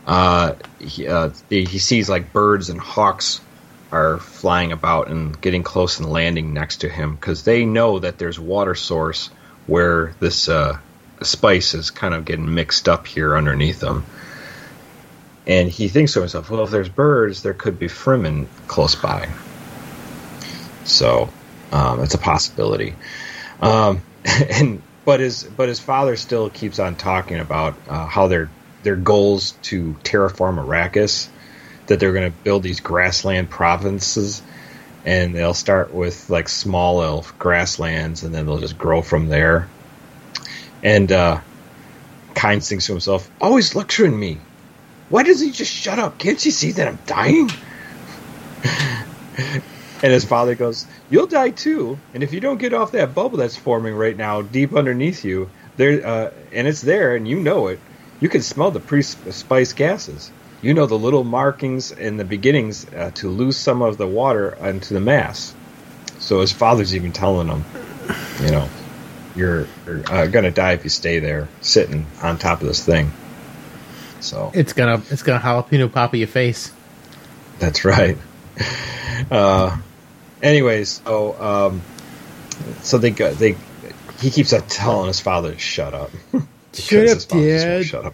uh, 0.05 0.55
he, 0.79 1.07
uh, 1.07 1.29
he 1.49 1.65
he 1.65 1.79
sees 1.79 2.09
like 2.09 2.33
birds 2.33 2.69
and 2.69 2.79
hawks 2.79 3.41
are 3.91 4.17
flying 4.17 4.71
about 4.71 5.07
and 5.07 5.39
getting 5.39 5.63
close 5.63 5.99
and 5.99 6.09
landing 6.09 6.53
next 6.53 6.77
to 6.77 6.89
him 6.89 7.15
because 7.15 7.43
they 7.43 7.65
know 7.65 7.99
that 7.99 8.17
there's 8.17 8.39
water 8.39 8.75
source 8.75 9.29
where 9.65 10.13
this 10.19 10.49
uh, 10.49 10.77
spice 11.25 11.73
is 11.73 11.91
kind 11.91 12.13
of 12.13 12.25
getting 12.25 12.53
mixed 12.53 12.87
up 12.87 13.07
here 13.07 13.35
underneath 13.35 13.79
them. 13.79 14.05
And 15.45 15.69
he 15.69 15.87
thinks 15.87 16.13
to 16.13 16.19
himself, 16.19 16.49
well, 16.49 16.63
if 16.63 16.71
there's 16.71 16.89
birds, 16.89 17.41
there 17.41 17.53
could 17.53 17.79
be 17.79 17.87
Fremen 17.87 18.47
close 18.67 18.95
by. 18.95 19.29
So 20.83 21.29
um, 21.71 22.01
it's 22.01 22.13
a 22.13 22.19
possibility. 22.19 22.95
Um, 23.61 24.01
and 24.25 24.81
but 25.05 25.21
his 25.21 25.43
but 25.43 25.69
his 25.69 25.79
father 25.79 26.17
still 26.17 26.49
keeps 26.49 26.79
on 26.79 26.95
talking 26.95 27.39
about 27.39 27.75
uh, 27.87 28.05
how 28.05 28.27
their 28.27 28.49
their 28.83 28.97
goals 28.97 29.51
to 29.63 29.93
terraform 30.03 30.63
Arrakis, 30.63 31.29
that 31.87 31.99
they're 31.99 32.13
going 32.13 32.29
to 32.29 32.37
build 32.39 32.63
these 32.63 32.81
grassland 32.81 33.49
provinces, 33.49 34.41
and 35.05 35.33
they'll 35.33 35.53
start 35.53 35.93
with 35.93 36.29
like 36.29 36.49
small 36.49 37.01
elf 37.01 37.39
grasslands, 37.39 38.23
and 38.23 38.35
then 38.35 38.45
they'll 38.45 38.59
just 38.59 38.77
grow 38.77 39.01
from 39.01 39.29
there. 39.29 39.69
And 40.87 41.11
uh, 41.11 41.41
Kynes 42.33 42.69
thinks 42.69 42.85
to 42.85 42.93
himself, 42.93 43.29
"Always 43.41 43.75
lecturing 43.75 44.17
me. 44.17 44.37
Why 45.09 45.23
does 45.23 45.41
he 45.41 45.51
just 45.51 45.73
shut 45.73 45.99
up? 45.99 46.17
Can't 46.17 46.43
you 46.45 46.51
see 46.51 46.71
that 46.71 46.87
I'm 46.87 46.99
dying?" 47.05 47.51
And 50.03 50.13
his 50.13 50.23
father 50.25 50.53
goes, 50.53 50.85
"You'll 51.09 51.25
die 51.25 51.49
too, 51.49 51.97
and 52.13 52.21
if 52.21 52.31
you 52.31 52.39
don't 52.39 52.59
get 52.59 52.71
off 52.71 52.91
that 52.91 53.15
bubble 53.15 53.39
that's 53.39 53.55
forming 53.55 53.95
right 53.95 54.15
now 54.15 54.43
deep 54.43 54.75
underneath 54.75 55.25
you, 55.25 55.49
there, 55.75 56.05
uh, 56.05 56.31
and 56.51 56.67
it's 56.67 56.81
there, 56.81 57.15
and 57.15 57.27
you 57.27 57.39
know 57.39 57.67
it, 57.67 57.79
you 58.19 58.29
can 58.29 58.43
smell 58.43 58.69
the 58.69 58.79
pre-spice 58.79 59.73
gases. 59.73 60.31
You 60.61 60.75
know 60.75 60.85
the 60.85 60.99
little 60.99 61.23
markings 61.23 61.91
in 61.91 62.17
the 62.17 62.25
beginnings 62.25 62.85
uh, 62.93 63.09
to 63.15 63.29
lose 63.29 63.57
some 63.57 63.81
of 63.81 63.97
the 63.97 64.05
water 64.05 64.55
into 64.61 64.93
the 64.93 64.99
mass. 64.99 65.55
So 66.19 66.41
his 66.41 66.51
father's 66.51 66.95
even 66.95 67.11
telling 67.11 67.47
him, 67.47 67.65
you 68.41 68.51
know, 68.51 68.69
you're, 69.37 69.67
you're 69.85 70.03
uh, 70.11 70.27
gonna 70.27 70.51
die 70.51 70.73
if 70.73 70.83
you 70.83 70.89
stay 70.89 71.19
there, 71.19 71.47
sitting 71.61 72.05
on 72.21 72.37
top 72.37 72.61
of 72.61 72.67
this 72.67 72.83
thing. 72.85 73.11
So 74.19 74.51
It's 74.53 74.73
gonna 74.73 75.01
it's 75.09 75.23
gonna 75.23 75.39
jalapeno 75.39 75.91
pop 75.91 76.13
your 76.15 76.27
face. 76.27 76.71
that's 77.59 77.85
right. 77.85 78.17
Uh, 79.31 79.77
anyways, 80.41 81.01
so 81.05 81.41
um, 81.41 81.81
so 82.81 82.97
they 82.97 83.11
go 83.11 83.33
they 83.33 83.55
he 84.19 84.29
keeps 84.31 84.53
on 84.53 84.67
telling 84.67 85.07
his 85.07 85.19
father 85.19 85.53
to 85.53 85.59
shut 85.59 85.93
up. 85.93 86.11
Shut 86.73 87.07
up, 87.07 87.17
father 87.23 87.47
Dad. 87.47 87.85
Shut 87.85 88.05
up. 88.05 88.13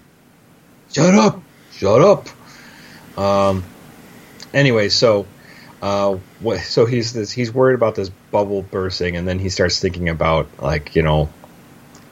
Shut 0.93 1.15
up. 1.15 1.41
Shut 1.73 2.01
up. 2.01 3.19
Um. 3.19 3.63
Anyway, 4.53 4.89
so 4.89 5.25
uh, 5.83 6.17
what? 6.39 6.61
So 6.61 6.85
he's 6.85 7.11
this, 7.11 7.29
he's 7.29 7.53
worried 7.53 7.73
about 7.73 7.95
this 7.95 8.07
bubble 8.07 8.61
bursting, 8.61 9.17
and 9.17 9.27
then 9.27 9.37
he 9.37 9.49
starts 9.49 9.81
thinking 9.81 10.07
about 10.07 10.47
like 10.61 10.95
you 10.95 11.03
know 11.03 11.27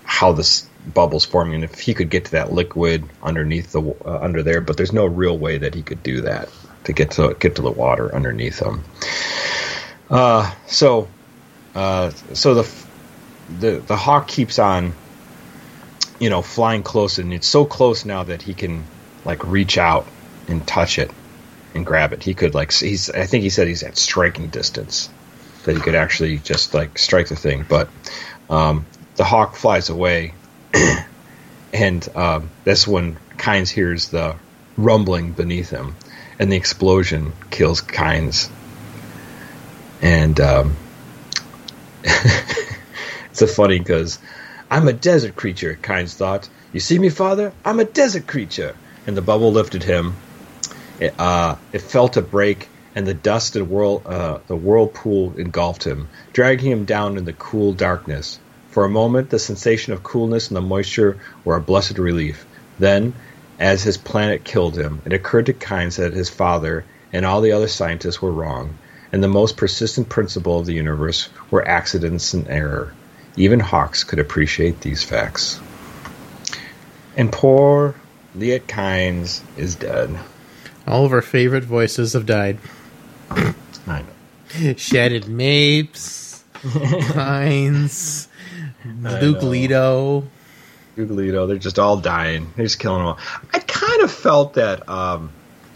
how 0.03 0.33
this 0.33 0.67
bubble's 0.93 1.23
forming, 1.23 1.55
and 1.55 1.63
if 1.63 1.79
he 1.79 1.93
could 1.93 2.09
get 2.09 2.25
to 2.25 2.31
that 2.31 2.51
liquid 2.51 3.05
underneath 3.23 3.71
the 3.71 3.81
uh, 3.81 4.19
under 4.21 4.43
there, 4.43 4.59
but 4.59 4.75
there's 4.75 4.91
no 4.91 5.05
real 5.05 5.37
way 5.37 5.57
that 5.59 5.73
he 5.73 5.83
could 5.83 6.03
do 6.03 6.19
that 6.19 6.49
to 6.83 6.91
get 6.91 7.11
to 7.11 7.33
get 7.39 7.55
to 7.55 7.61
the 7.61 7.71
water 7.71 8.13
underneath 8.13 8.59
him. 8.59 8.83
Uh, 10.09 10.53
so 10.67 11.07
uh, 11.73 12.09
so 12.33 12.55
the 12.55 12.71
the 13.57 13.79
the 13.87 13.95
hawk 13.95 14.27
keeps 14.27 14.59
on 14.59 14.91
you 16.19 16.29
know 16.29 16.41
flying 16.41 16.83
close 16.83 17.19
and 17.19 17.33
it's 17.33 17.47
so 17.47 17.63
close 17.63 18.03
now 18.03 18.23
that 18.23 18.41
he 18.41 18.53
can 18.53 18.83
like 19.23 19.45
reach 19.45 19.77
out 19.77 20.05
and 20.49 20.67
touch 20.67 20.99
it 20.99 21.09
and 21.73 21.85
grab 21.85 22.13
it 22.13 22.23
he 22.23 22.33
could 22.33 22.53
like 22.53 22.71
he's 22.71 23.09
i 23.09 23.25
think 23.25 23.43
he 23.43 23.49
said 23.49 23.67
he's 23.67 23.83
at 23.83 23.97
striking 23.97 24.47
distance 24.47 25.09
that 25.63 25.75
he 25.75 25.81
could 25.81 25.95
actually 25.95 26.37
just 26.39 26.73
like 26.73 26.97
strike 26.97 27.27
the 27.27 27.35
thing 27.35 27.65
but 27.67 27.89
um, 28.49 28.85
the 29.15 29.23
hawk 29.23 29.55
flies 29.55 29.89
away 29.89 30.33
and 31.73 32.09
um, 32.15 32.49
that's 32.63 32.87
when 32.87 33.17
kynes 33.37 33.69
hears 33.69 34.09
the 34.09 34.35
rumbling 34.77 35.31
beneath 35.31 35.69
him 35.69 35.95
and 36.39 36.51
the 36.51 36.57
explosion 36.57 37.31
kills 37.49 37.81
kynes 37.81 38.49
and 40.01 40.39
um, 40.39 40.75
it's 42.03 43.41
a 43.41 43.47
funny 43.47 43.77
because 43.77 44.17
I'm 44.71 44.87
a 44.87 44.93
desert 44.93 45.35
creature, 45.35 45.77
Kynes 45.81 46.15
thought. 46.15 46.47
You 46.71 46.79
see 46.79 46.97
me, 46.97 47.09
father? 47.09 47.51
I'm 47.65 47.81
a 47.81 47.83
desert 47.83 48.25
creature. 48.25 48.73
And 49.05 49.17
the 49.17 49.21
bubble 49.21 49.51
lifted 49.51 49.83
him. 49.83 50.15
It, 51.01 51.19
uh, 51.19 51.55
it 51.73 51.81
felt 51.81 52.15
a 52.15 52.21
break, 52.21 52.69
and 52.95 53.07
the 53.07 53.15
dust 53.15 53.55
and 53.55 53.71
whirl, 53.71 54.03
uh, 54.05 54.37
the 54.45 54.55
whirlpool 54.55 55.33
engulfed 55.35 55.83
him, 55.83 56.09
dragging 56.31 56.71
him 56.71 56.85
down 56.85 57.17
in 57.17 57.25
the 57.25 57.33
cool 57.33 57.73
darkness. 57.73 58.39
For 58.69 58.85
a 58.85 58.89
moment, 58.89 59.31
the 59.31 59.39
sensation 59.39 59.93
of 59.93 60.03
coolness 60.03 60.49
and 60.49 60.55
the 60.55 60.61
moisture 60.61 61.17
were 61.43 61.55
a 61.55 61.61
blessed 61.61 61.97
relief. 61.97 62.45
Then, 62.77 63.15
as 63.59 63.81
his 63.81 63.97
planet 63.97 64.43
killed 64.43 64.77
him, 64.77 65.01
it 65.03 65.11
occurred 65.11 65.47
to 65.47 65.53
Kynes 65.53 65.97
that 65.97 66.13
his 66.13 66.29
father 66.29 66.85
and 67.11 67.25
all 67.25 67.41
the 67.41 67.53
other 67.53 67.67
scientists 67.67 68.21
were 68.21 68.31
wrong, 68.31 68.77
and 69.11 69.23
the 69.23 69.27
most 69.27 69.57
persistent 69.57 70.07
principle 70.07 70.59
of 70.59 70.67
the 70.67 70.75
universe 70.75 71.29
were 71.49 71.67
accidents 71.67 72.35
and 72.35 72.47
error. 72.47 72.93
Even 73.35 73.59
hawks 73.59 74.03
could 74.03 74.19
appreciate 74.19 74.81
these 74.81 75.03
facts. 75.03 75.59
And 77.17 77.31
poor 77.31 77.95
Liet 78.35 78.67
Kynes 78.67 79.41
is 79.57 79.73
dead. 79.73 80.15
All 80.87 81.05
of 81.05 81.13
our 81.13 81.21
favorite 81.21 81.63
voices 81.63 82.13
have 82.13 82.25
died. 82.25 82.57
I 83.29 83.53
know. 83.87 84.05
Shadout 84.73 85.27
Mapes, 85.27 86.43
Kynes, 86.53 88.27
Luke 88.85 89.41
know. 89.41 89.47
Leto. 89.47 90.27
Guglito, 90.97 91.47
they're 91.47 91.57
just 91.57 91.79
all 91.79 91.97
dying. 91.97 92.51
They're 92.55 92.65
just 92.65 92.79
killing 92.79 92.99
them 92.99 93.07
all. 93.07 93.19
I 93.53 93.59
kind 93.59 94.01
of 94.01 94.11
felt 94.11 94.55
that 94.55 94.79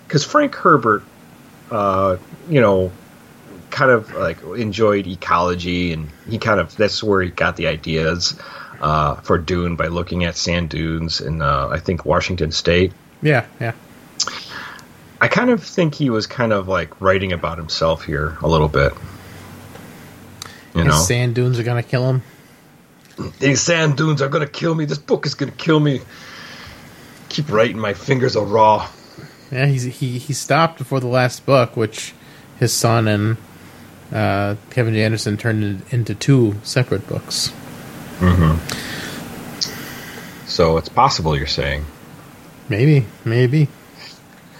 because 0.07 0.25
Frank 0.25 0.55
Herbert, 0.55 1.03
uh, 1.71 2.17
you 2.49 2.59
know, 2.59 2.91
kind 3.69 3.91
of 3.91 4.13
like 4.13 4.41
enjoyed 4.43 5.07
ecology, 5.07 5.93
and 5.93 6.09
he 6.29 6.37
kind 6.37 6.59
of 6.59 6.75
that's 6.75 7.01
where 7.01 7.21
he 7.21 7.29
got 7.29 7.55
the 7.55 7.67
ideas 7.67 8.37
uh, 8.81 9.15
for 9.15 9.37
Dune 9.37 9.75
by 9.75 9.87
looking 9.87 10.25
at 10.25 10.35
sand 10.35 10.69
dunes 10.69 11.21
in 11.21 11.41
uh, 11.41 11.69
I 11.69 11.79
think 11.79 12.05
Washington 12.05 12.51
State. 12.51 12.91
Yeah, 13.21 13.45
yeah. 13.59 13.71
I 15.25 15.27
kind 15.27 15.49
of 15.49 15.63
think 15.63 15.95
he 15.95 16.11
was 16.11 16.27
kind 16.27 16.53
of 16.53 16.67
like 16.67 17.01
writing 17.01 17.33
about 17.33 17.57
himself 17.57 18.05
here 18.05 18.37
a 18.43 18.47
little 18.47 18.67
bit. 18.67 18.93
You 20.75 20.83
know, 20.83 20.91
sand 20.91 21.33
dunes 21.33 21.57
are 21.57 21.63
gonna 21.63 21.81
kill 21.81 22.07
him. 22.07 22.21
these 23.39 23.59
sand 23.59 23.97
dunes 23.97 24.21
are 24.21 24.29
gonna 24.29 24.45
kill 24.45 24.75
me. 24.75 24.85
This 24.85 24.99
book 24.99 25.25
is 25.25 25.33
gonna 25.33 25.51
kill 25.51 25.79
me. 25.79 26.01
Keep 27.29 27.49
writing, 27.49 27.79
my 27.79 27.95
fingers 27.95 28.35
are 28.35 28.45
raw. 28.45 28.87
Yeah, 29.51 29.65
he's 29.65 29.81
he 29.81 30.19
he 30.19 30.31
stopped 30.31 30.77
before 30.77 30.99
the 30.99 31.07
last 31.07 31.43
book, 31.43 31.75
which 31.75 32.13
his 32.59 32.71
son 32.71 33.07
and 33.07 33.37
uh, 34.13 34.57
Kevin 34.69 34.93
J. 34.93 35.05
Anderson 35.05 35.37
turned 35.37 35.81
into 35.89 36.13
two 36.13 36.57
separate 36.61 37.07
books. 37.07 37.51
Mm-hmm. 38.19 38.59
So 40.45 40.77
it's 40.77 40.89
possible 40.89 41.35
you're 41.35 41.47
saying. 41.47 41.83
Maybe, 42.69 43.07
maybe. 43.25 43.69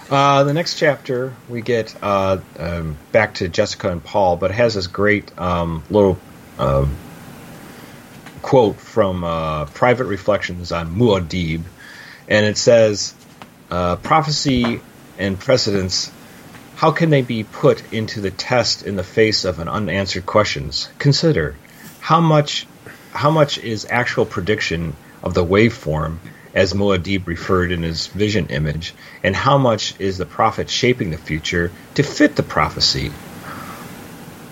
Uh, 0.08 0.44
the 0.44 0.54
next 0.54 0.78
chapter, 0.78 1.34
we 1.48 1.62
get 1.62 1.94
uh, 2.00 2.38
um, 2.58 2.96
back 3.10 3.34
to 3.34 3.48
Jessica 3.48 3.90
and 3.90 4.02
Paul, 4.02 4.36
but 4.36 4.52
it 4.52 4.54
has 4.54 4.74
this 4.74 4.86
great 4.86 5.36
um, 5.38 5.82
little 5.90 6.18
um 6.58 6.96
quote 8.40 8.76
from 8.76 9.24
uh, 9.24 9.64
Private 9.66 10.04
Reflections 10.04 10.70
on 10.70 10.94
Muad'Dib, 10.94 11.62
and 12.28 12.46
it 12.46 12.56
says, 12.56 13.14
uh, 13.72 13.96
"Prophecy 13.96 14.80
and 15.18 15.36
precedents, 15.40 16.12
how 16.76 16.92
can 16.92 17.10
they 17.10 17.22
be 17.22 17.42
put 17.42 17.92
into 17.92 18.20
the 18.20 18.30
test 18.30 18.86
in 18.86 18.94
the 18.94 19.02
face 19.02 19.44
of 19.44 19.58
an 19.58 19.68
unanswered 19.68 20.24
questions? 20.24 20.88
Consider 21.00 21.56
how 21.98 22.20
much, 22.20 22.68
how 23.10 23.32
much 23.32 23.58
is 23.58 23.84
actual 23.90 24.24
prediction 24.24 24.94
of 25.24 25.34
the 25.34 25.44
waveform." 25.44 26.18
As 26.56 26.72
Muad'Dib 26.72 27.26
referred 27.26 27.70
in 27.70 27.82
his 27.82 28.06
vision 28.06 28.46
image, 28.46 28.94
and 29.22 29.36
how 29.36 29.58
much 29.58 29.94
is 29.98 30.16
the 30.16 30.24
prophet 30.24 30.70
shaping 30.70 31.10
the 31.10 31.18
future 31.18 31.70
to 31.96 32.02
fit 32.02 32.34
the 32.34 32.42
prophecy? 32.42 33.10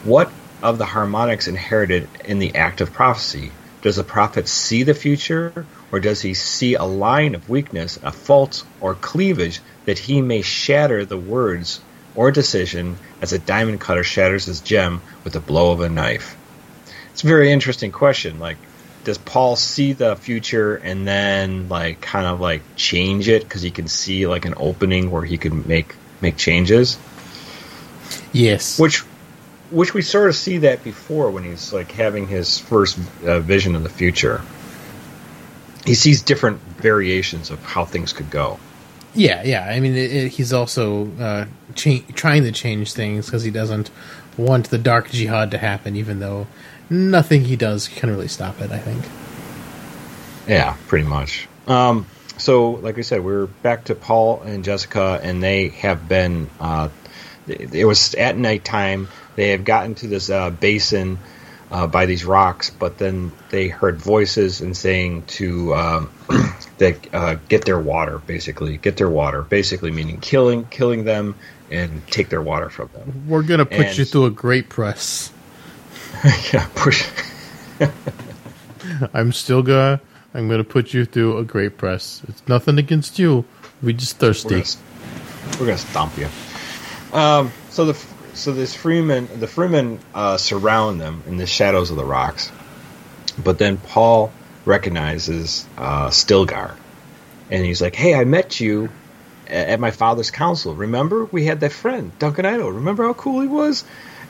What 0.04 0.30
of 0.62 0.76
the 0.76 0.84
harmonics 0.84 1.48
inherited 1.48 2.06
in 2.26 2.40
the 2.40 2.56
act 2.56 2.82
of 2.82 2.92
prophecy? 2.92 3.52
Does 3.80 3.96
the 3.96 4.04
prophet 4.04 4.48
see 4.48 4.82
the 4.82 4.92
future, 4.92 5.64
or 5.90 5.98
does 5.98 6.20
he 6.20 6.34
see 6.34 6.74
a 6.74 6.84
line 6.84 7.34
of 7.34 7.48
weakness, 7.48 7.98
a 8.02 8.12
fault, 8.12 8.64
or 8.82 8.94
cleavage 8.94 9.62
that 9.86 9.98
he 9.98 10.20
may 10.20 10.42
shatter 10.42 11.06
the 11.06 11.16
words 11.16 11.80
or 12.14 12.30
decision 12.30 12.98
as 13.22 13.32
a 13.32 13.38
diamond 13.38 13.80
cutter 13.80 14.04
shatters 14.04 14.44
his 14.44 14.60
gem 14.60 15.00
with 15.24 15.36
a 15.36 15.40
blow 15.40 15.72
of 15.72 15.80
a 15.80 15.88
knife? 15.88 16.36
It's 17.12 17.24
a 17.24 17.28
very 17.28 17.50
interesting 17.50 17.92
question. 17.92 18.40
Like, 18.40 18.58
does 19.04 19.18
Paul 19.18 19.56
see 19.56 19.92
the 19.92 20.16
future 20.16 20.76
and 20.76 21.06
then 21.06 21.68
like 21.68 22.00
kind 22.00 22.26
of 22.26 22.40
like 22.40 22.62
change 22.76 23.28
it 23.28 23.42
because 23.42 23.62
he 23.62 23.70
can 23.70 23.88
see 23.88 24.26
like 24.26 24.44
an 24.44 24.54
opening 24.56 25.10
where 25.10 25.24
he 25.24 25.38
could 25.38 25.66
make 25.66 25.94
make 26.20 26.36
changes? 26.36 26.98
Yes. 28.32 28.78
which 28.78 29.00
which 29.70 29.94
we 29.94 30.02
sort 30.02 30.28
of 30.28 30.36
see 30.36 30.58
that 30.58 30.84
before 30.84 31.30
when 31.30 31.44
he's 31.44 31.72
like 31.72 31.90
having 31.92 32.26
his 32.26 32.58
first 32.58 32.98
uh, 33.24 33.40
vision 33.40 33.74
of 33.74 33.82
the 33.82 33.88
future 33.88 34.42
he 35.84 35.94
sees 35.94 36.22
different 36.22 36.60
variations 36.60 37.50
of 37.50 37.62
how 37.62 37.84
things 37.84 38.12
could 38.12 38.30
go 38.30 38.58
Yeah, 39.14 39.42
yeah. 39.44 39.64
I 39.64 39.78
mean, 39.78 39.94
it, 39.94 40.12
it, 40.12 40.28
he's 40.32 40.52
also 40.52 41.08
uh, 41.18 41.46
cha- 41.74 42.04
trying 42.14 42.42
to 42.42 42.52
change 42.52 42.92
things 42.92 43.26
because 43.26 43.44
he 43.44 43.50
doesn't 43.50 43.90
want 44.36 44.70
the 44.70 44.78
dark 44.78 45.10
jihad 45.10 45.52
to 45.52 45.58
happen, 45.58 45.94
even 45.94 46.18
though 46.18 46.48
nothing 46.90 47.44
he 47.44 47.56
does 47.56 47.88
can 47.88 48.10
really 48.10 48.28
stop 48.28 48.60
it. 48.60 48.70
I 48.70 48.78
think. 48.78 49.04
yeah 50.48 50.76
pretty 50.88 51.06
much 51.08 51.48
um, 51.66 52.06
so 52.36 52.72
like 52.72 52.98
i 52.98 53.00
said 53.00 53.24
we're 53.24 53.46
back 53.46 53.84
to 53.84 53.94
paul 53.94 54.42
and 54.42 54.64
jessica 54.64 55.18
and 55.22 55.42
they 55.42 55.68
have 55.68 56.08
been 56.08 56.50
uh, 56.60 56.88
it 57.46 57.86
was 57.86 58.14
at 58.14 58.36
nighttime 58.36 59.08
they 59.36 59.50
have 59.50 59.64
gotten 59.64 59.94
to 59.96 60.06
this 60.06 60.30
uh, 60.30 60.50
basin 60.50 61.18
uh, 61.70 61.88
by 61.88 62.06
these 62.06 62.24
rocks, 62.24 62.70
but 62.70 62.98
then 62.98 63.32
they 63.50 63.66
heard 63.66 63.96
voices 63.96 64.60
and 64.60 64.76
saying 64.76 65.24
to 65.26 65.74
um, 65.74 66.10
that 66.78 67.12
uh, 67.12 67.34
get 67.48 67.64
their 67.64 67.80
water, 67.80 68.18
basically 68.18 68.76
get 68.76 68.96
their 68.96 69.08
water, 69.10 69.42
basically 69.42 69.90
meaning 69.90 70.20
killing 70.20 70.64
killing 70.66 71.02
them 71.02 71.34
and 71.72 72.06
take 72.08 72.28
their 72.28 72.42
water 72.42 72.70
from 72.70 72.90
them. 72.94 73.24
We're 73.28 73.42
gonna 73.42 73.66
put 73.66 73.86
And- 73.86 73.98
you 73.98 74.04
through 74.04 74.26
a 74.26 74.30
great 74.30 74.68
press. 74.68 75.32
yeah, 76.52 76.66
push. 76.74 77.06
I'm 79.12 79.32
still 79.32 79.62
gonna. 79.62 80.00
I'm 80.32 80.48
gonna 80.48 80.64
put 80.64 80.94
you 80.94 81.04
through 81.04 81.38
a 81.38 81.44
great 81.44 81.76
press. 81.76 82.22
It's 82.28 82.46
nothing 82.48 82.78
against 82.78 83.18
you. 83.18 83.44
We 83.82 83.92
just 83.92 84.20
We're 84.20 84.28
thirsty. 84.32 84.48
gonna, 84.50 85.60
we're 85.60 85.66
gonna 85.66 85.78
stomp 85.78 86.16
you. 86.16 86.28
Um, 87.12 87.52
so 87.70 87.84
the 87.86 88.06
so 88.34 88.52
this 88.52 88.76
Fremen, 88.76 89.28
the 89.38 89.46
Fremen 89.46 89.98
uh, 90.14 90.36
surround 90.38 91.00
them 91.00 91.22
in 91.26 91.36
the 91.36 91.46
shadows 91.46 91.90
of 91.90 91.96
the 91.96 92.04
rocks, 92.04 92.50
but 93.38 93.58
then 93.58 93.76
Paul 93.76 94.32
recognizes 94.64 95.66
uh, 95.76 96.08
Stilgar, 96.08 96.74
and 97.50 97.64
he's 97.64 97.82
like, 97.82 97.94
"Hey, 97.94 98.14
I 98.14 98.24
met 98.24 98.58
you 98.60 98.88
at 99.46 99.78
my 99.78 99.90
father's 99.90 100.30
council. 100.30 100.74
Remember, 100.74 101.26
we 101.26 101.44
had 101.44 101.60
that 101.60 101.72
friend 101.72 102.10
Duncan 102.18 102.46
Idaho. 102.46 102.68
Remember 102.70 103.04
how 103.04 103.12
cool 103.12 103.40
he 103.42 103.48
was?" 103.48 103.84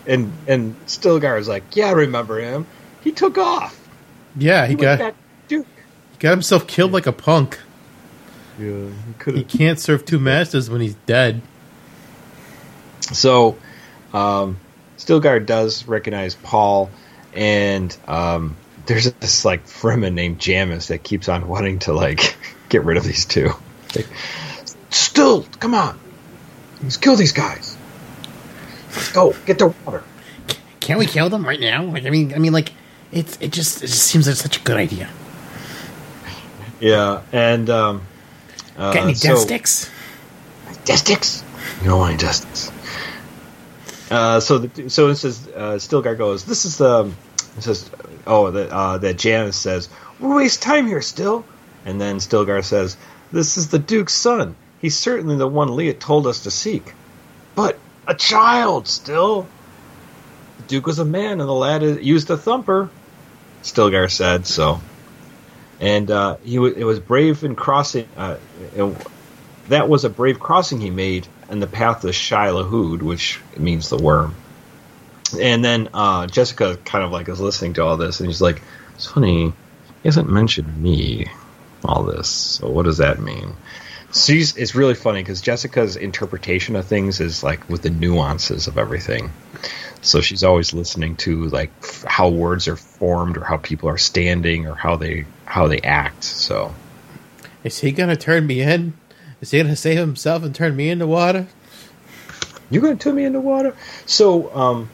And 0.06 0.32
and 0.46 0.76
Stilgar 0.86 1.38
is 1.38 1.48
like, 1.48 1.76
"Yeah, 1.76 1.88
I 1.88 1.92
remember 1.92 2.38
him. 2.38 2.66
He 3.02 3.12
took 3.12 3.38
off. 3.38 3.78
Yeah, 4.36 4.66
he 4.66 4.72
He 4.72 4.76
got 4.76 4.98
back, 4.98 5.14
he 5.48 5.64
got 6.18 6.30
himself 6.30 6.66
killed 6.66 6.92
like 6.92 7.06
a 7.06 7.12
punk. 7.12 7.58
Yeah, 8.58 8.88
he 9.06 9.12
could 9.18 9.34
He 9.36 9.44
can't 9.44 9.78
serve 9.78 10.04
two 10.04 10.18
masters 10.18 10.70
when 10.70 10.80
he's 10.80 10.94
dead. 11.06 11.42
So, 13.00 13.58
um, 14.12 14.58
Stilgar 14.96 15.44
does 15.44 15.86
recognize 15.86 16.34
Paul, 16.34 16.90
and 17.34 17.94
um, 18.06 18.56
there's 18.86 19.12
this 19.12 19.44
like 19.44 19.66
Fremen 19.66 20.14
named 20.14 20.38
Jamis 20.38 20.88
that 20.88 21.02
keeps 21.02 21.28
on 21.28 21.48
wanting 21.48 21.80
to 21.80 21.92
like 21.92 22.36
get 22.68 22.84
rid 22.84 22.96
of 22.96 23.04
these 23.04 23.24
two. 23.24 23.50
Like, 23.94 24.06
Still, 24.90 25.42
come 25.58 25.74
on, 25.74 25.98
let's 26.82 26.96
kill 26.96 27.16
these 27.16 27.32
guys. 27.32 27.73
Go 29.12 29.34
get 29.46 29.58
the 29.58 29.74
water. 29.84 30.02
Can't 30.80 30.98
we 30.98 31.06
kill 31.06 31.30
them 31.30 31.44
right 31.44 31.60
now? 31.60 31.84
Like, 31.84 32.04
I 32.04 32.10
mean, 32.10 32.34
I 32.34 32.38
mean, 32.38 32.52
like 32.52 32.72
it's 33.12 33.38
it 33.40 33.52
just 33.52 33.82
it 33.82 33.86
just 33.86 34.02
seems 34.02 34.26
like 34.26 34.36
such 34.36 34.58
a 34.58 34.60
good 34.60 34.76
idea. 34.76 35.08
Yeah, 36.80 37.22
and 37.32 37.70
um, 37.70 38.02
uh, 38.76 38.92
Got 38.92 39.04
any 39.04 39.14
so- 39.14 39.28
death 39.28 39.38
sticks? 39.38 39.90
Destics. 40.84 41.42
You 41.80 41.88
don't 41.88 41.98
want 41.98 42.12
any 42.14 42.22
Destics. 42.22 42.70
Uh, 44.10 44.40
so 44.40 44.58
the, 44.58 44.90
so 44.90 45.08
it 45.08 45.16
says 45.16 45.48
uh, 45.48 45.72
Stilgar 45.78 46.16
goes. 46.18 46.44
This 46.44 46.64
is 46.66 46.76
the 46.76 47.10
it 47.56 47.62
says 47.62 47.90
oh 48.26 48.50
that 48.50 48.70
uh, 48.70 48.98
that 48.98 49.16
Jamis 49.16 49.54
says 49.54 49.88
we 50.20 50.28
waste 50.28 50.60
time 50.62 50.86
here 50.86 51.00
still, 51.00 51.44
and 51.86 52.00
then 52.00 52.16
Stilgar 52.16 52.62
says 52.62 52.96
this 53.32 53.56
is 53.56 53.68
the 53.68 53.78
Duke's 53.78 54.14
son. 54.14 54.56
He's 54.80 54.96
certainly 54.96 55.36
the 55.36 55.48
one 55.48 55.68
Liet 55.68 56.00
told 56.00 56.26
us 56.26 56.42
to 56.42 56.50
seek, 56.50 56.92
but 57.54 57.78
a 58.06 58.14
child 58.14 58.88
still. 58.88 59.46
The 60.58 60.62
Duke 60.64 60.86
was 60.86 60.98
a 60.98 61.04
man, 61.04 61.32
and 61.40 61.48
the 61.48 61.52
lad 61.52 61.82
used 61.82 62.30
a 62.30 62.36
thumper. 62.36 62.90
Stilgar 63.62 64.10
said 64.10 64.46
so, 64.46 64.80
and 65.80 66.10
uh, 66.10 66.36
he 66.44 66.58
wa 66.58 66.66
it 66.66 66.84
was 66.84 67.00
brave 67.00 67.44
in 67.44 67.56
crossing. 67.56 68.08
Uh, 68.16 68.36
it- 68.76 69.06
that 69.68 69.88
was 69.88 70.04
a 70.04 70.10
brave 70.10 70.38
crossing 70.38 70.78
he 70.78 70.90
made 70.90 71.26
in 71.50 71.58
the 71.58 71.66
path 71.66 72.04
of 72.04 72.14
Shai-Hulud, 72.14 73.00
which 73.00 73.40
means 73.56 73.88
the 73.88 73.96
worm. 73.96 74.34
And 75.40 75.64
then 75.64 75.88
uh, 75.94 76.26
Jessica 76.26 76.76
kind 76.84 77.02
of 77.02 77.10
like 77.10 77.30
is 77.30 77.40
listening 77.40 77.72
to 77.74 77.82
all 77.82 77.96
this, 77.96 78.20
and 78.20 78.28
she's 78.28 78.42
like, 78.42 78.60
"It's 78.94 79.06
funny, 79.06 79.46
he 79.46 79.52
hasn't 80.04 80.28
mentioned 80.28 80.82
me, 80.82 81.28
all 81.82 82.02
this. 82.02 82.28
So 82.28 82.68
what 82.68 82.84
does 82.84 82.98
that 82.98 83.20
mean?" 83.20 83.54
She's 84.14 84.56
it's 84.56 84.74
really 84.74 84.94
funny 84.94 85.22
because 85.22 85.40
Jessica's 85.40 85.96
interpretation 85.96 86.76
of 86.76 86.86
things 86.86 87.20
is 87.20 87.42
like 87.42 87.68
with 87.68 87.82
the 87.82 87.90
nuances 87.90 88.66
of 88.66 88.78
everything. 88.78 89.32
So 90.02 90.20
she's 90.20 90.44
always 90.44 90.72
listening 90.72 91.16
to 91.16 91.44
like 91.46 91.70
f- 91.82 92.04
how 92.06 92.28
words 92.28 92.68
are 92.68 92.76
formed, 92.76 93.36
or 93.36 93.44
how 93.44 93.56
people 93.56 93.88
are 93.88 93.98
standing, 93.98 94.66
or 94.66 94.74
how 94.74 94.96
they 94.96 95.24
how 95.44 95.66
they 95.68 95.80
act. 95.80 96.24
So 96.24 96.74
Is 97.64 97.80
he 97.80 97.92
gonna 97.92 98.16
turn 98.16 98.46
me 98.46 98.60
in? 98.60 98.94
Is 99.40 99.50
he 99.50 99.60
gonna 99.60 99.76
save 99.76 99.98
himself 99.98 100.42
and 100.44 100.54
turn 100.54 100.76
me 100.76 100.90
into 100.90 101.06
water? 101.06 101.46
You're 102.70 102.82
going 102.82 102.96
to 102.96 103.02
turn 103.02 103.14
me 103.14 103.24
into 103.24 103.40
water? 103.40 103.76
So, 104.06 104.54
um, 104.54 104.90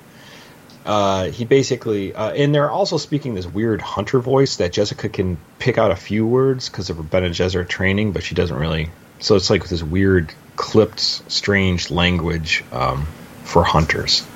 uh, 0.85 1.31
he 1.31 1.45
basically, 1.45 2.15
uh, 2.15 2.33
and 2.33 2.55
they're 2.55 2.71
also 2.71 2.97
speaking 2.97 3.35
this 3.35 3.47
weird 3.47 3.81
hunter 3.81 4.19
voice 4.19 4.57
that 4.57 4.73
Jessica 4.73 5.09
can 5.09 5.39
pick 5.59 5.79
out 5.79 5.91
a 5.91 5.97
few 5.97 6.27
words 6.27 6.69
because 6.69 6.91
of 6.91 6.97
her 6.97 7.03
Bene 7.03 7.31
Gesserit 7.31 7.69
training, 7.69 8.12
but 8.12 8.23
she 8.23 8.35
doesn't 8.35 8.57
really. 8.57 8.91
So 9.21 9.37
it's 9.37 9.50
like 9.50 9.69
this 9.69 9.83
weird, 9.83 10.33
clipped, 10.57 11.00
strange 11.00 11.91
language 11.91 12.65
um, 12.73 13.07
for 13.45 13.62
hunters. 13.62 14.27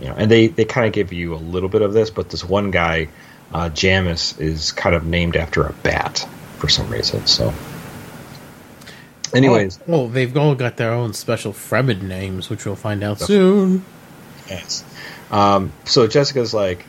You 0.00 0.08
know, 0.08 0.14
and 0.16 0.30
they, 0.30 0.48
they 0.48 0.64
kind 0.64 0.86
of 0.86 0.92
give 0.92 1.12
you 1.12 1.34
a 1.34 1.36
little 1.36 1.68
bit 1.68 1.82
of 1.82 1.92
this, 1.92 2.10
but 2.10 2.30
this 2.30 2.44
one 2.44 2.70
guy, 2.70 3.08
uh, 3.52 3.70
Jamis, 3.70 4.38
is 4.40 4.72
kind 4.72 4.94
of 4.94 5.04
named 5.04 5.36
after 5.36 5.64
a 5.64 5.72
bat 5.72 6.26
for 6.58 6.68
some 6.68 6.88
reason. 6.88 7.26
So, 7.26 7.52
anyways, 9.34 9.78
oh, 9.80 9.82
well, 9.86 10.08
they've 10.08 10.36
all 10.36 10.54
got 10.54 10.76
their 10.76 10.92
own 10.92 11.12
special 11.12 11.52
Fremen 11.52 12.02
names, 12.02 12.50
which 12.50 12.64
we'll 12.66 12.76
find 12.76 13.02
out 13.02 13.20
soon. 13.20 13.84
Yes. 14.48 14.84
Um, 15.30 15.72
so 15.84 16.06
Jessica's 16.06 16.52
like, 16.52 16.84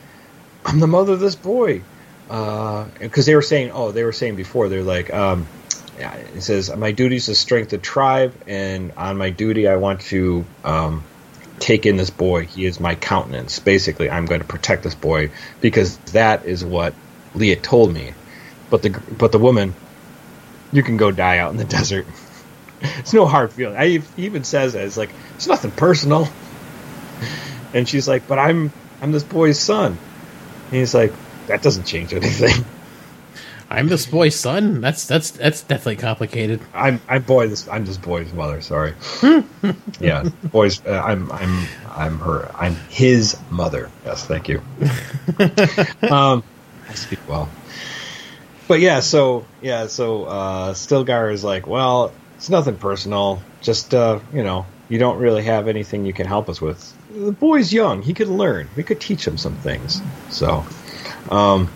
I'm 0.64 0.80
the 0.80 0.86
mother 0.86 1.12
of 1.12 1.20
this 1.20 1.36
boy. 1.36 1.82
Because 2.28 3.26
they 3.26 3.34
were 3.34 3.42
saying, 3.42 3.72
oh, 3.72 3.92
they 3.92 4.04
were 4.04 4.12
saying 4.12 4.36
before, 4.36 4.70
they're 4.70 4.82
like, 4.82 5.12
um, 5.12 5.46
it 5.98 6.42
says, 6.42 6.74
my 6.74 6.92
duty 6.92 7.16
is 7.16 7.26
to 7.26 7.34
strengthen 7.34 7.78
the 7.78 7.84
tribe, 7.84 8.34
and 8.46 8.92
on 8.96 9.16
my 9.16 9.30
duty, 9.30 9.68
I 9.68 9.76
want 9.76 10.00
to 10.02 10.44
um, 10.64 11.04
take 11.58 11.86
in 11.86 11.96
this 11.96 12.10
boy. 12.10 12.46
He 12.46 12.66
is 12.66 12.80
my 12.80 12.94
countenance. 12.94 13.58
Basically, 13.58 14.10
I'm 14.10 14.26
going 14.26 14.40
to 14.40 14.46
protect 14.46 14.82
this 14.82 14.94
boy 14.94 15.30
because 15.60 15.96
that 16.12 16.44
is 16.46 16.64
what 16.64 16.94
Liet 17.34 17.62
told 17.62 17.92
me. 17.92 18.12
But 18.70 18.82
the 18.82 18.90
but 18.90 19.32
the 19.32 19.38
woman, 19.38 19.74
you 20.72 20.82
can 20.82 20.96
go 20.96 21.10
die 21.10 21.38
out 21.38 21.50
in 21.50 21.56
the 21.56 21.64
desert. 21.78 22.06
it's 22.80 23.12
no 23.12 23.26
hard 23.26 23.52
feeling. 23.52 23.76
I 23.76 23.86
he 23.88 24.02
even 24.16 24.44
says 24.44 24.72
that 24.72 24.84
it's 24.84 24.96
like 24.96 25.10
it's 25.36 25.46
nothing 25.46 25.70
personal. 25.70 26.28
And 27.74 27.88
she's 27.88 28.06
like, 28.08 28.26
"But 28.26 28.38
I'm 28.38 28.72
I'm 29.00 29.12
this 29.12 29.24
boy's 29.24 29.58
son." 29.58 29.96
And 30.66 30.76
he's 30.76 30.94
like, 30.94 31.12
"That 31.46 31.62
doesn't 31.62 31.84
change 31.84 32.12
anything. 32.12 32.64
I'm 33.72 33.88
this 33.88 34.04
boy's 34.04 34.38
son. 34.38 34.82
That's 34.82 35.06
that's 35.06 35.30
that's 35.30 35.62
definitely 35.62 35.96
complicated. 35.96 36.60
I'm 36.74 37.00
I'm 37.08 37.22
boy 37.22 37.48
this 37.48 37.66
I'm 37.68 37.86
this 37.86 37.96
boy's 37.96 38.32
mother. 38.34 38.60
Sorry. 38.60 38.94
yeah, 40.00 40.28
boys. 40.44 40.84
Uh, 40.84 41.02
I'm 41.02 41.32
I'm 41.32 41.66
I'm 41.88 42.18
her. 42.18 42.50
I'm 42.54 42.76
his 42.90 43.36
mother. 43.50 43.90
Yes, 44.04 44.26
thank 44.26 44.48
you. 44.48 44.58
um, 46.10 46.44
I 46.88 46.94
speak 46.94 47.20
well. 47.26 47.48
But 48.68 48.80
yeah, 48.80 49.00
so 49.00 49.46
yeah, 49.62 49.86
so 49.86 50.24
uh, 50.24 50.74
Stilgar 50.74 51.32
is 51.32 51.42
like, 51.42 51.66
well, 51.66 52.12
it's 52.36 52.50
nothing 52.50 52.76
personal. 52.76 53.42
Just 53.62 53.94
uh, 53.94 54.20
you 54.34 54.42
know, 54.42 54.66
you 54.90 54.98
don't 54.98 55.18
really 55.18 55.44
have 55.44 55.66
anything 55.66 56.04
you 56.04 56.12
can 56.12 56.26
help 56.26 56.50
us 56.50 56.60
with. 56.60 56.94
The 57.14 57.32
boy's 57.32 57.72
young; 57.72 58.02
he 58.02 58.12
could 58.12 58.28
learn. 58.28 58.68
We 58.76 58.82
could 58.82 59.00
teach 59.00 59.26
him 59.26 59.38
some 59.38 59.56
things. 59.56 60.02
So, 60.28 60.64
um, 61.30 61.70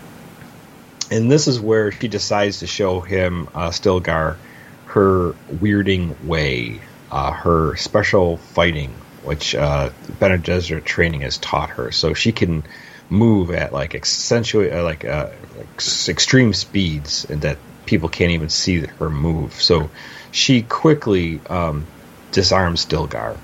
and 1.11 1.31
this 1.31 1.47
is 1.47 1.59
where 1.59 1.91
she 1.91 2.07
decides 2.07 2.59
to 2.59 2.67
show 2.67 2.99
him 2.99 3.47
uh, 3.53 3.69
Stilgar 3.69 4.37
her 4.85 5.33
weirding 5.51 6.25
way, 6.25 6.81
uh, 7.11 7.31
her 7.31 7.75
special 7.75 8.37
fighting, 8.37 8.89
which 9.23 9.53
uh, 9.55 9.89
Bene 10.19 10.37
Gesserit 10.37 10.85
training 10.85 11.21
has 11.21 11.37
taught 11.37 11.69
her, 11.71 11.91
so 11.91 12.13
she 12.13 12.31
can 12.31 12.63
move 13.09 13.51
at 13.51 13.71
like 13.71 13.95
accentuate 13.95 14.73
uh, 14.73 14.83
like, 14.83 15.05
uh, 15.05 15.29
like 15.57 15.67
extreme 16.09 16.53
speeds 16.53 17.25
and 17.29 17.41
that 17.41 17.57
people 17.85 18.09
can't 18.09 18.31
even 18.31 18.49
see 18.49 18.79
her 18.79 19.09
move. 19.09 19.53
So 19.53 19.89
she 20.31 20.61
quickly 20.61 21.39
um, 21.49 21.85
disarms 22.31 22.85
Stilgar. 22.85 23.37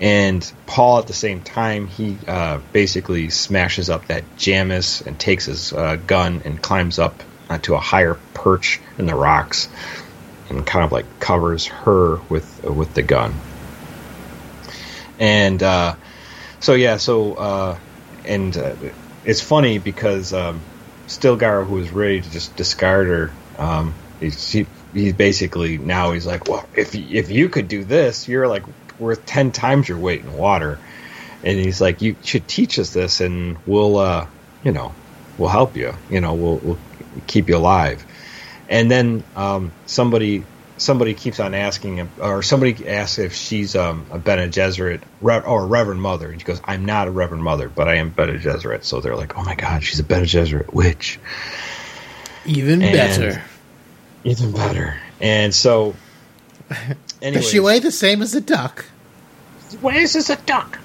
And 0.00 0.52
Paul, 0.66 0.98
at 0.98 1.06
the 1.06 1.14
same 1.14 1.42
time, 1.42 1.86
he 1.86 2.18
uh, 2.26 2.60
basically 2.72 3.30
smashes 3.30 3.88
up 3.88 4.06
that 4.06 4.24
Jamis 4.36 5.06
and 5.06 5.18
takes 5.18 5.46
his 5.46 5.72
uh, 5.72 5.96
gun 5.96 6.42
and 6.44 6.60
climbs 6.60 6.98
up 6.98 7.22
onto 7.48 7.74
a 7.74 7.78
higher 7.78 8.18
perch 8.34 8.80
in 8.98 9.06
the 9.06 9.14
rocks 9.14 9.68
and 10.50 10.66
kind 10.66 10.84
of 10.84 10.92
like 10.92 11.06
covers 11.20 11.66
her 11.66 12.16
with 12.28 12.64
with 12.64 12.94
the 12.94 13.02
gun. 13.02 13.34
And 15.18 15.62
uh, 15.62 15.94
so 16.60 16.74
yeah, 16.74 16.98
so 16.98 17.34
uh, 17.34 17.78
and 18.24 18.56
uh, 18.56 18.74
it's 19.24 19.40
funny 19.40 19.78
because 19.78 20.32
um, 20.32 20.60
Stilgar, 21.06 21.66
who 21.66 21.76
was 21.76 21.90
ready 21.90 22.20
to 22.20 22.30
just 22.30 22.54
discard 22.56 23.06
her, 23.06 23.32
um, 23.58 23.94
he's, 24.20 24.50
he 24.50 24.66
he 24.92 25.12
basically 25.12 25.78
now 25.78 26.12
he's 26.12 26.26
like, 26.26 26.48
well, 26.48 26.68
if 26.74 26.94
if 26.94 27.30
you 27.30 27.48
could 27.48 27.68
do 27.68 27.84
this, 27.84 28.28
you're 28.28 28.46
like 28.46 28.64
worth 28.98 29.24
ten 29.26 29.52
times 29.52 29.88
your 29.88 29.98
weight 29.98 30.20
in 30.22 30.32
water. 30.32 30.78
And 31.44 31.58
he's 31.58 31.80
like, 31.80 32.02
you 32.02 32.16
should 32.24 32.48
teach 32.48 32.78
us 32.78 32.92
this, 32.92 33.20
and 33.20 33.56
we'll, 33.66 33.98
uh, 33.98 34.26
you 34.64 34.72
know, 34.72 34.94
we'll 35.38 35.48
help 35.50 35.76
you. 35.76 35.94
You 36.10 36.20
know, 36.20 36.34
we'll 36.34 36.56
we'll 36.56 36.78
keep 37.26 37.48
you 37.48 37.56
alive. 37.56 38.04
And 38.68 38.90
then 38.90 39.22
um, 39.36 39.70
somebody 39.86 40.44
somebody 40.78 41.14
keeps 41.14 41.40
on 41.40 41.54
asking 41.54 41.96
him, 41.96 42.10
or 42.20 42.42
somebody 42.42 42.86
asks 42.88 43.18
if 43.18 43.34
she's 43.34 43.76
um, 43.76 44.06
a 44.10 44.18
Bene 44.18 44.48
Gesserit 44.48 45.02
or 45.22 45.62
a 45.62 45.66
Reverend 45.66 46.02
Mother, 46.02 46.30
and 46.30 46.40
she 46.40 46.46
goes, 46.46 46.60
"I'm 46.64 46.84
not 46.84 47.06
a 47.08 47.10
Reverend 47.10 47.44
Mother, 47.44 47.68
but 47.68 47.86
I 47.88 47.96
am 47.96 48.10
Bene 48.10 48.38
Gesserit." 48.38 48.82
So 48.84 49.00
they're 49.00 49.16
like, 49.16 49.38
"Oh 49.38 49.44
my 49.44 49.54
God, 49.54 49.84
she's 49.84 50.00
a 50.00 50.04
Bene 50.04 50.24
Gesserit 50.24 50.72
witch." 50.72 51.18
Even 52.44 52.82
And- 52.82 52.92
better. 52.92 53.42
Even 54.24 54.50
better. 54.52 54.96
And 55.20 55.54
so, 55.54 55.94
anyway, 57.22 57.40
Does 57.40 57.50
she 57.50 57.60
weigh 57.60 57.78
the 57.78 57.92
same 57.92 58.22
as 58.22 58.34
a 58.34 58.40
duck? 58.40 58.84
why 59.80 59.96
is 59.96 60.12
this 60.12 60.30
a 60.30 60.36
duck? 60.36 60.78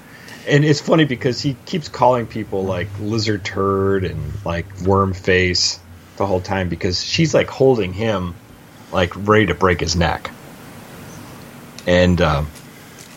And 0.48 0.64
it's 0.64 0.80
funny 0.80 1.04
because 1.04 1.40
he 1.40 1.56
keeps 1.66 1.88
calling 1.88 2.26
people 2.26 2.64
like 2.64 2.88
lizard 3.00 3.44
turd 3.44 4.04
and 4.04 4.32
like 4.44 4.66
worm 4.80 5.12
face 5.12 5.78
the 6.16 6.26
whole 6.26 6.40
time 6.40 6.68
because 6.68 7.02
she's 7.04 7.32
like 7.32 7.48
holding 7.48 7.92
him 7.92 8.34
like 8.92 9.12
ready 9.26 9.46
to 9.46 9.54
break 9.54 9.80
his 9.80 9.94
neck, 9.94 10.30
and 11.86 12.20
um, 12.20 12.48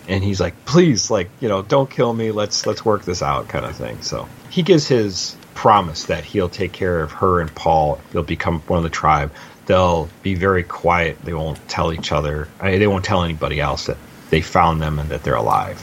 and 0.07 0.23
he's 0.23 0.39
like, 0.39 0.65
please, 0.65 1.09
like 1.09 1.29
you 1.39 1.49
know, 1.49 1.63
don't 1.63 1.89
kill 1.89 2.13
me. 2.13 2.31
Let's 2.31 2.65
let's 2.67 2.85
work 2.85 3.03
this 3.05 3.23
out, 3.23 3.47
kind 3.47 3.65
of 3.65 3.75
thing. 3.75 4.01
So 4.03 4.29
he 4.51 4.61
gives 4.61 4.87
his 4.87 5.35
promise 5.55 6.05
that 6.05 6.23
he'll 6.23 6.49
take 6.49 6.71
care 6.71 7.01
of 7.01 7.11
her 7.13 7.41
and 7.41 7.53
Paul. 7.53 7.99
They'll 8.11 8.21
become 8.21 8.59
one 8.61 8.77
of 8.77 8.83
the 8.83 8.89
tribe. 8.89 9.31
They'll 9.65 10.07
be 10.21 10.35
very 10.35 10.61
quiet. 10.61 11.19
They 11.23 11.33
won't 11.33 11.67
tell 11.67 11.91
each 11.91 12.11
other. 12.11 12.47
I 12.59 12.71
mean, 12.71 12.79
they 12.79 12.87
won't 12.87 13.03
tell 13.03 13.23
anybody 13.23 13.59
else 13.59 13.87
that 13.87 13.97
they 14.29 14.41
found 14.41 14.81
them 14.81 14.99
and 14.99 15.09
that 15.09 15.23
they're 15.23 15.35
alive. 15.35 15.81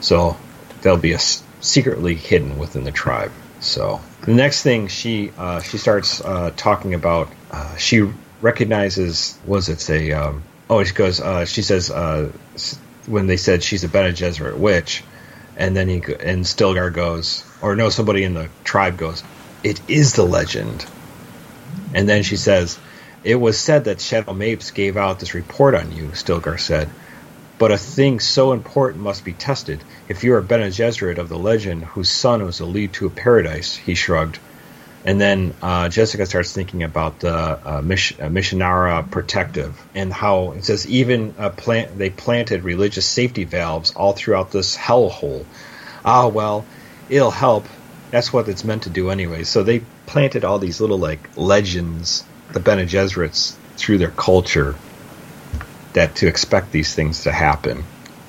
So 0.00 0.36
they'll 0.82 0.96
be 0.96 1.12
a, 1.12 1.18
secretly 1.60 2.14
hidden 2.14 2.58
within 2.58 2.84
the 2.84 2.92
tribe. 2.92 3.32
So 3.60 4.00
the 4.22 4.34
next 4.34 4.62
thing 4.62 4.88
she 4.88 5.32
uh, 5.36 5.60
she 5.60 5.78
starts 5.78 6.20
uh, 6.20 6.52
talking 6.56 6.94
about, 6.94 7.28
uh, 7.50 7.76
she 7.76 8.08
recognizes 8.40 9.38
was 9.46 9.68
it 9.68 9.88
a 9.90 10.12
um, 10.12 10.42
oh 10.68 10.82
she 10.82 10.94
goes 10.94 11.20
uh, 11.20 11.44
she 11.44 11.62
says 11.62 11.90
uh, 11.90 12.32
when 13.06 13.26
they 13.26 13.36
said 13.36 13.62
she's 13.62 13.84
a 13.84 13.88
Bene 13.88 14.12
Gesserit 14.12 14.56
witch, 14.56 15.04
and 15.60 15.76
then 15.76 15.88
he 15.88 15.96
and 15.96 16.44
Stilgar 16.44 16.90
goes 16.92 17.44
or 17.60 17.76
no 17.76 17.90
somebody 17.90 18.24
in 18.24 18.34
the 18.34 18.48
tribe 18.64 18.96
goes, 18.98 19.24
it 19.62 19.80
is 19.88 20.14
the 20.14 20.24
legend, 20.24 20.86
and 21.94 22.08
then 22.08 22.22
she 22.22 22.36
says. 22.36 22.78
It 23.22 23.36
was 23.36 23.60
said 23.60 23.84
that 23.84 23.98
Shadout 24.00 24.34
Mapes 24.34 24.70
gave 24.70 24.96
out 24.96 25.20
this 25.20 25.34
report 25.34 25.74
on 25.74 25.92
you, 25.92 26.12
Stilgar 26.12 26.58
said. 26.58 26.90
But 27.58 27.72
a 27.72 27.76
thing 27.76 28.20
so 28.20 28.52
important 28.52 29.04
must 29.04 29.24
be 29.26 29.34
tested. 29.34 29.84
If 30.08 30.24
you 30.24 30.34
are 30.34 30.42
Bene 30.42 30.70
Gesserit 30.70 31.18
of 31.18 31.28
the 31.28 31.38
legend, 31.38 31.84
whose 31.84 32.10
son 32.10 32.42
was 32.44 32.60
a 32.60 32.66
lead 32.66 32.94
to 32.94 33.06
a 33.06 33.10
paradise, 33.10 33.76
he 33.76 33.94
shrugged. 33.94 34.40
And 35.04 35.18
then 35.18 35.54
uh, 35.62 35.88
Jessica 35.88 36.26
starts 36.26 36.52
thinking 36.52 36.82
about 36.82 37.20
the 37.20 37.32
uh, 37.32 37.82
Mish- 37.82 38.18
uh, 38.20 38.24
Missionaria 38.24 39.08
Protectiva 39.08 39.72
and 39.94 40.12
how 40.12 40.52
it 40.52 40.64
says 40.64 40.86
even 40.86 41.34
uh, 41.38 41.50
plant 41.50 41.96
they 41.96 42.10
planted 42.10 42.64
religious 42.64 43.06
safety 43.06 43.44
valves 43.44 43.94
all 43.94 44.12
throughout 44.12 44.50
this 44.50 44.76
hellhole. 44.76 45.46
Ah, 46.04 46.28
well, 46.28 46.66
it'll 47.08 47.30
help. 47.30 47.66
That's 48.10 48.32
what 48.32 48.48
it's 48.48 48.64
meant 48.64 48.82
to 48.82 48.90
do 48.90 49.10
anyway. 49.10 49.44
So 49.44 49.62
they 49.62 49.82
planted 50.04 50.44
all 50.44 50.58
these 50.58 50.80
little 50.80 50.98
like 50.98 51.30
legends, 51.36 52.24
the 52.52 52.60
Bene 52.60 52.84
Gesserits, 52.84 53.54
through 53.76 53.98
their 53.98 54.10
culture 54.10 54.74
that 55.94 56.16
to 56.16 56.26
expect 56.26 56.72
these 56.72 56.94
things 56.94 57.22
to 57.22 57.32
happen, 57.32 57.84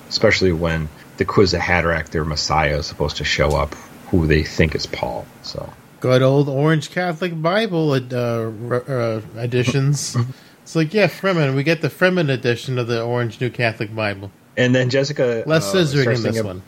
especially 0.08 0.54
when 0.54 0.88
the 1.18 1.26
Kwisatz 1.26 2.10
their 2.10 2.24
Messiah, 2.24 2.78
is 2.78 2.86
supposed 2.86 3.18
to 3.18 3.26
show 3.26 3.56
up, 3.56 3.76
who 4.08 4.26
they 4.26 4.44
think 4.44 4.74
is 4.74 4.86
Paul. 4.86 5.26
So 5.44 5.72
good 6.02 6.22
old 6.22 6.50
Orange 6.50 6.92
Catholic 6.92 7.42
Bible 7.42 7.94
uh, 7.94 7.96
uh, 7.96 9.22
editions. 9.38 10.18
it's 10.64 10.76
like 10.76 10.94
yeah, 10.94 11.08
Fremen. 11.08 11.56
We 11.56 11.64
get 11.64 11.82
the 11.82 11.90
Fremen 11.90 12.30
edition 12.30 12.78
of 12.78 12.88
the 12.88 13.02
Orange 13.02 13.40
New 13.40 13.50
Catholic 13.50 13.96
Bible. 13.96 14.32
And 14.58 14.76
then 14.76 14.90
Jessica 14.90 15.44
less 15.46 15.74
uh, 15.74 15.78
scissoring 15.78 16.18
in 16.18 16.24
this 16.24 16.44
one. 16.44 16.62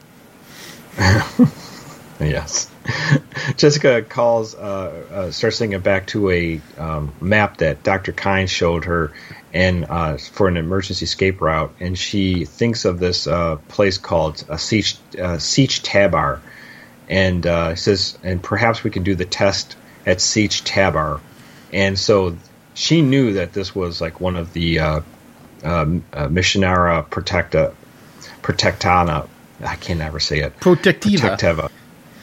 yes. 2.19 2.69
Jessica 3.57 4.03
calls, 4.03 4.55
uh, 4.55 4.59
uh, 5.11 5.31
starts 5.31 5.57
thinking 5.57 5.81
back 5.81 6.07
to 6.07 6.29
a 6.29 6.61
um, 6.77 7.13
map 7.19 7.57
that 7.57 7.83
Dr. 7.83 8.11
Kine 8.11 8.47
showed 8.47 8.85
her 8.85 9.11
and 9.53 9.85
uh, 9.85 10.17
for 10.17 10.47
an 10.47 10.57
emergency 10.57 11.03
escape 11.03 11.41
route, 11.41 11.73
and 11.79 11.97
she 11.97 12.45
thinks 12.45 12.85
of 12.85 12.99
this 12.99 13.27
uh, 13.27 13.57
place 13.67 13.97
called 13.97 14.43
uh, 14.49 14.55
Sietch, 14.55 14.97
uh, 15.15 15.37
Sietch 15.37 15.81
Tabr, 15.81 16.39
and 17.09 17.45
uh, 17.45 17.75
says, 17.75 18.17
and 18.23 18.41
perhaps 18.41 18.83
we 18.83 18.91
can 18.91 19.03
do 19.03 19.15
the 19.15 19.25
test 19.25 19.75
at 20.05 20.17
Sietch 20.17 20.63
Tabr. 20.63 21.19
and 21.71 21.97
so 21.97 22.37
she 22.73 23.01
knew 23.01 23.33
that 23.33 23.53
this 23.53 23.75
was 23.75 24.01
like 24.01 24.19
one 24.19 24.35
of 24.35 24.53
the 24.53 24.79
uh, 24.79 25.01
um, 25.63 26.03
uh, 26.11 26.27
Missionaria 26.27 27.07
Protecta, 27.07 27.73
Protectana. 28.41 29.27
I 29.63 29.75
can 29.75 29.99
never 29.99 30.19
say 30.19 30.39
it. 30.39 30.59
Protectiva. 30.59 31.37
Protectiva. 31.37 31.71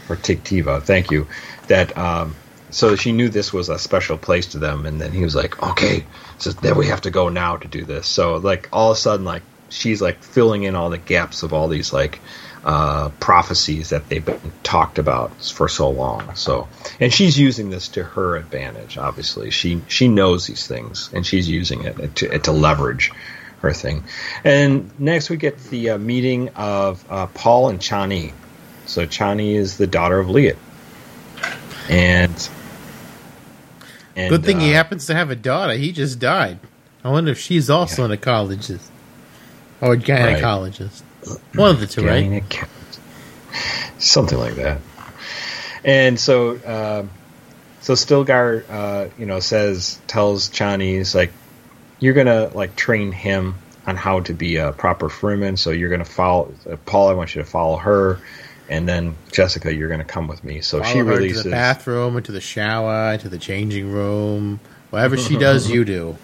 Protectiva. 0.09 0.83
Thank 0.83 1.11
you. 1.11 1.29
That 1.69 1.97
um, 1.97 2.35
so 2.71 2.97
she 2.97 3.13
knew 3.13 3.29
this 3.29 3.53
was 3.53 3.69
a 3.69 3.79
special 3.79 4.19
place 4.19 4.49
to 4.49 4.59
them, 4.59 4.87
and 4.87 5.01
then 5.01 5.13
he 5.13 5.23
was 5.23 5.35
like, 5.35 5.63
"Okay, 5.63 6.05
so 6.39 6.51
then 6.51 6.77
we 6.77 6.87
have 6.87 7.03
to 7.03 7.11
go 7.11 7.29
now 7.29 7.57
to 7.57 7.69
do 7.69 7.85
this." 7.85 8.07
So 8.07 8.37
like 8.37 8.69
all 8.73 8.91
of 8.91 8.97
a 8.97 9.01
sudden, 9.01 9.25
like 9.25 9.43
she's 9.71 10.03
like 10.03 10.23
filling 10.23 10.65
in 10.65 10.75
all 10.75 10.91
the 10.91 10.99
gaps 10.99 11.43
of 11.43 11.53
all 11.53 11.69
these 11.69 11.93
like 11.93 12.21
uh, 12.65 13.09
prophecies 13.21 13.91
that 13.91 14.09
they've 14.09 14.25
been 14.25 14.53
talked 14.63 14.99
about 14.99 15.33
for 15.43 15.69
so 15.69 15.89
long. 15.89 16.35
So, 16.35 16.69
and 16.99 17.13
she's 17.13 17.39
using 17.39 17.71
this 17.71 17.89
to 17.89 18.05
her 18.05 18.37
advantage. 18.37 18.99
Obviously, 18.99 19.51
she 19.51 19.81
she 19.89 20.09
knows 20.09 20.47
these 20.47 20.67
things, 20.67 21.11
and 21.15 21.27
she's 21.27 21.49
using 21.49 21.85
it 21.85 22.17
to 22.17 22.39
to 22.39 22.53
leverage 22.53 23.13
her 23.63 23.73
thing. 23.73 24.05
And 24.45 24.91
next, 24.99 25.31
we 25.31 25.37
get 25.37 25.59
the 25.65 25.91
uh, 25.91 25.99
meeting 25.99 26.51
of 26.51 27.05
uh, 27.11 27.27
Paul 27.29 27.71
and 27.71 27.79
Chani. 27.79 28.33
So 28.87 29.07
Chani 29.07 29.55
is 29.55 29.77
the 29.77 29.87
daughter 29.87 30.19
of 30.19 30.29
Liet. 30.29 30.57
And 31.89 32.49
and, 34.17 34.31
Good 34.31 34.45
thing 34.45 34.59
uh, 34.59 34.61
he 34.61 34.71
happens 34.71 35.07
to 35.07 35.15
have 35.15 35.31
a 35.31 35.37
daughter. 35.37 35.75
He 35.75 35.93
just 35.93 36.19
died. 36.19 36.59
I 37.03 37.11
wonder 37.11 37.31
if 37.31 37.39
she's 37.39 37.71
also 37.71 38.07
yeah. 38.07 38.13
an 38.13 38.19
ecologist 38.19 38.91
or 39.81 39.97
gynecologist. 39.97 41.03
Right. 41.27 41.39
One 41.55 41.71
of 41.71 41.81
the 41.81 41.87
two, 41.87 42.07
right? 42.07 42.43
Something 43.99 44.39
like 44.39 44.55
that. 44.55 44.81
And 45.85 46.19
so, 46.19 46.57
uh, 46.57 47.07
so 47.81 47.95
Stilgar, 47.95 48.65
uh, 48.69 49.09
you 49.19 49.27
know, 49.27 49.41
says 49.41 50.01
tells 50.07 50.49
Chani, 50.51 51.15
like, 51.15 51.33
you're 51.99 52.15
gonna 52.15 52.51
like 52.55 52.77
train 52.77 53.13
him 53.13 53.55
on 53.87 53.97
how 53.97 54.21
to 54.21 54.35
be 54.35 54.57
a 54.57 54.73
proper 54.73 55.09
Fremen. 55.09 55.59
So 55.59 55.71
you're 55.71 55.91
gonna 55.91 56.05
follow 56.05 56.55
uh, 56.71 56.77
Paul. 56.87 57.09
I 57.09 57.15
want 57.15 57.35
you 57.35 57.43
to 57.43 57.49
follow 57.49 57.77
her 57.77 58.21
and 58.71 58.89
then 58.89 59.17
Jessica, 59.33 59.75
you're 59.75 59.89
going 59.89 60.01
to 60.01 60.07
come 60.07 60.29
with 60.29 60.45
me. 60.45 60.61
So 60.61 60.79
Follow 60.79 60.93
she 60.93 61.03
releases 61.03 61.43
to 61.43 61.49
the 61.49 61.55
bathroom, 61.55 62.17
into 62.17 62.31
the 62.31 62.41
shower, 62.41 63.13
into 63.13 63.29
the 63.29 63.37
changing 63.37 63.91
room, 63.93 64.61
whatever 64.91 65.17
she 65.17 65.37
does, 65.37 65.69
you 65.73 65.85
do. 65.85 66.17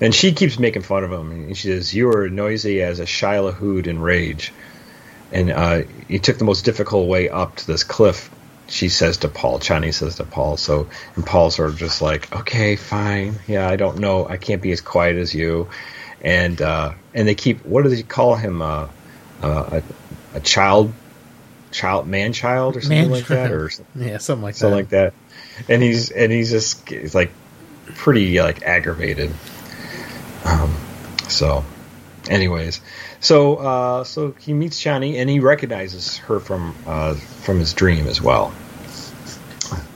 And 0.00 0.14
she 0.14 0.32
keeps 0.32 0.58
making 0.58 0.82
fun 0.82 1.04
of 1.04 1.12
him. 1.12 1.30
And 1.30 1.56
she 1.56 1.68
says, 1.68 1.94
"You 1.94 2.10
are 2.10 2.28
noisy 2.28 2.82
as 2.82 3.00
a 3.00 3.06
Shai-Hulud 3.06 3.86
in 3.86 4.00
rage." 4.00 4.52
And 5.32 5.50
uh, 5.50 5.82
you 6.08 6.18
took 6.18 6.38
the 6.38 6.44
most 6.44 6.64
difficult 6.64 7.08
way 7.08 7.28
up 7.28 7.56
to 7.56 7.66
this 7.66 7.84
cliff. 7.84 8.30
She 8.68 8.88
says 8.88 9.18
to 9.18 9.28
Paul. 9.28 9.58
Chani 9.58 9.94
says 9.94 10.16
to 10.16 10.24
Paul. 10.24 10.56
So 10.56 10.88
and 11.14 11.24
Paul's 11.24 11.56
sort 11.56 11.70
of 11.70 11.78
just 11.78 12.02
like, 12.02 12.34
"Okay, 12.34 12.76
fine. 12.76 13.36
Yeah, 13.46 13.68
I 13.68 13.76
don't 13.76 13.98
know. 13.98 14.28
I 14.28 14.36
can't 14.36 14.62
be 14.62 14.72
as 14.72 14.80
quiet 14.80 15.16
as 15.16 15.34
you." 15.34 15.68
And 16.20 16.60
uh, 16.60 16.92
and 17.14 17.26
they 17.26 17.34
keep. 17.34 17.64
What 17.64 17.84
do 17.84 17.88
they 17.88 18.02
call 18.02 18.34
him? 18.34 18.62
Uh, 18.62 18.88
uh, 19.42 19.80
a 20.34 20.40
child, 20.40 20.92
child, 21.70 22.06
man 22.06 22.32
child, 22.32 22.76
or 22.76 22.80
something 22.80 22.98
man 22.98 23.10
like 23.10 23.26
that, 23.26 23.50
or 23.50 23.70
yeah, 23.96 24.18
something 24.18 24.42
like 24.42 24.54
something 24.54 24.86
that. 24.88 25.04
like 25.04 25.14
that. 25.14 25.68
And 25.68 25.82
he's 25.82 26.10
and 26.10 26.30
he's 26.30 26.50
just 26.50 26.88
he's 26.88 27.14
like 27.14 27.30
pretty 27.94 28.40
like 28.40 28.62
aggravated. 28.62 29.32
Um, 30.46 30.74
so, 31.28 31.64
anyways, 32.28 32.80
so 33.20 33.56
uh, 33.56 34.04
so 34.04 34.32
he 34.32 34.52
meets 34.52 34.80
Chani 34.80 35.16
and 35.16 35.28
he 35.28 35.40
recognizes 35.40 36.18
her 36.18 36.38
from 36.40 36.74
uh, 36.86 37.14
from 37.14 37.58
his 37.58 37.72
dream 37.74 38.06
as 38.06 38.22
well. 38.22 38.52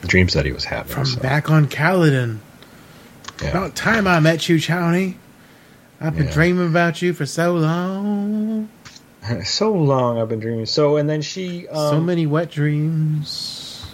The 0.01 0.09
dreams 0.09 0.35
that 0.35 0.45
he 0.45 0.53
was 0.53 0.65
having 0.65 0.93
from 0.93 1.05
so. 1.05 1.21
back 1.21 1.51
on 1.51 1.67
Caladan. 1.67 2.39
Yeah. 3.41 3.51
About 3.51 3.77
time 3.77 4.07
I 4.07 4.21
met 4.21 4.49
you, 4.49 4.57
Chani. 4.57 5.15
I've 6.01 6.17
been 6.17 6.27
yeah. 6.27 6.33
dreaming 6.33 6.67
about 6.67 7.01
you 7.01 7.13
for 7.13 7.27
so 7.27 7.55
long. 7.55 8.69
so 9.45 9.73
long 9.73 10.19
I've 10.19 10.29
been 10.29 10.41
dreaming. 10.41 10.67
So 10.67 10.97
and 10.97 11.09
then 11.09 11.23
she 11.23 11.69
um, 11.69 11.91
so 11.91 12.01
many 12.01 12.27
wet 12.27 12.51
dreams. 12.51 13.87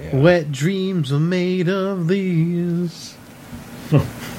Yeah. 0.00 0.16
Wet 0.16 0.50
dreams 0.50 1.12
are 1.12 1.20
made 1.20 1.68
of 1.68 2.08
these. 2.08 3.14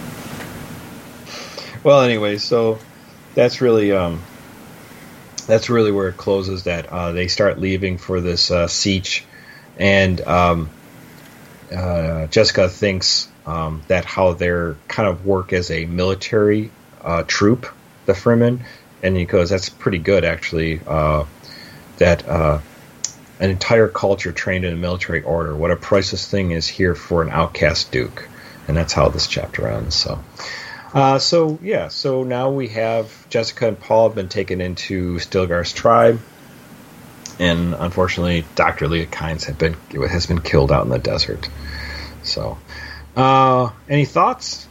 well, 1.84 2.02
anyway, 2.02 2.38
so 2.38 2.80
that's 3.36 3.62
really 3.62 3.92
um, 3.92 4.22
that's 5.48 5.70
really 5.70 5.92
where 5.92 6.10
it 6.10 6.18
closes. 6.18 6.64
That 6.64 6.88
uh, 6.88 7.12
they 7.12 7.28
start 7.28 7.60
leaving 7.60 7.98
for 7.98 8.22
this 8.22 8.52
uh, 8.52 8.68
sietch, 8.68 9.24
and 9.78 10.20
um, 10.22 10.70
uh, 11.76 12.28
Jessica 12.28 12.70
thinks 12.70 13.28
um, 13.46 13.82
that 13.88 14.06
how 14.06 14.34
they're 14.34 14.76
kind 14.88 15.08
of 15.10 15.26
work 15.26 15.54
as 15.54 15.72
a 15.72 15.86
military 15.86 16.72
uh, 17.02 17.24
troop, 17.28 17.68
the 18.06 18.14
Fremen 18.14 18.62
and 19.04 19.18
he 19.18 19.26
goes, 19.26 19.50
"That's 19.50 19.70
pretty 19.70 20.00
good, 20.00 20.24
actually. 20.24 20.80
Uh, 20.88 21.26
that 21.98 22.28
uh, 22.28 22.60
an 23.40 23.50
entire 23.52 23.90
culture 23.90 24.32
trained 24.32 24.66
in 24.66 24.74
a 24.74 24.78
military 24.78 25.22
order. 25.22 25.56
What 25.56 25.70
a 25.70 25.76
priceless 25.76 26.28
thing 26.28 26.52
is 26.52 26.66
here 26.66 26.96
for 26.96 27.22
an 27.22 27.30
outcast 27.30 27.92
duke." 27.92 28.28
And 28.68 28.78
that's 28.78 28.94
how 28.94 29.10
this 29.10 29.28
chapter 29.28 29.68
ends. 29.68 29.94
So, 29.94 30.24
uh, 30.94 31.20
so 31.20 31.60
yeah. 31.62 31.88
So 31.88 32.24
now 32.24 32.52
we 32.52 32.70
have 32.70 33.28
Jessica 33.30 33.68
and 33.68 33.80
Paul 33.80 34.10
have 34.10 34.16
been 34.16 34.30
taken 34.30 34.62
into 34.62 35.18
Stilgar's 35.18 35.74
tribe, 35.74 36.20
and 37.40 37.74
unfortunately, 37.74 38.46
Doctor 38.56 38.88
Liet 38.88 39.10
Kynes 39.10 39.46
have 39.46 39.58
been 39.58 39.76
has 40.08 40.26
been 40.26 40.42
killed 40.42 40.72
out 40.72 40.84
in 40.84 40.90
the 40.90 41.00
desert. 41.00 41.50
So, 42.24 42.58
uh, 43.16 43.72
any 43.90 44.06
thoughts? 44.06 44.68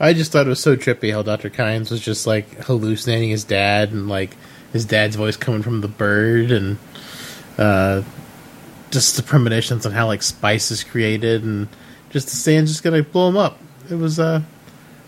I 0.00 0.12
just 0.12 0.32
thought 0.32 0.46
it 0.46 0.48
was 0.48 0.60
so 0.60 0.76
trippy 0.76 1.12
how 1.12 1.22
Dr. 1.22 1.50
Kynes 1.50 1.90
was 1.90 2.00
just 2.00 2.26
like 2.26 2.64
hallucinating 2.64 3.30
his 3.30 3.44
dad 3.44 3.92
and 3.92 4.08
like 4.08 4.36
his 4.72 4.84
dad's 4.84 5.14
voice 5.14 5.36
coming 5.36 5.62
from 5.62 5.80
the 5.80 5.88
bird 5.88 6.50
and 6.50 6.78
uh, 7.58 8.02
just 8.90 9.16
the 9.16 9.22
premonitions 9.22 9.86
on 9.86 9.92
how 9.92 10.06
like 10.06 10.22
spice 10.22 10.70
is 10.70 10.82
created 10.82 11.44
and 11.44 11.68
just 12.10 12.28
the 12.28 12.36
sand's 12.36 12.70
just 12.70 12.82
gonna 12.82 13.02
blow 13.02 13.28
him 13.28 13.36
up. 13.36 13.58
It 13.90 13.96
was 13.96 14.18
uh 14.18 14.42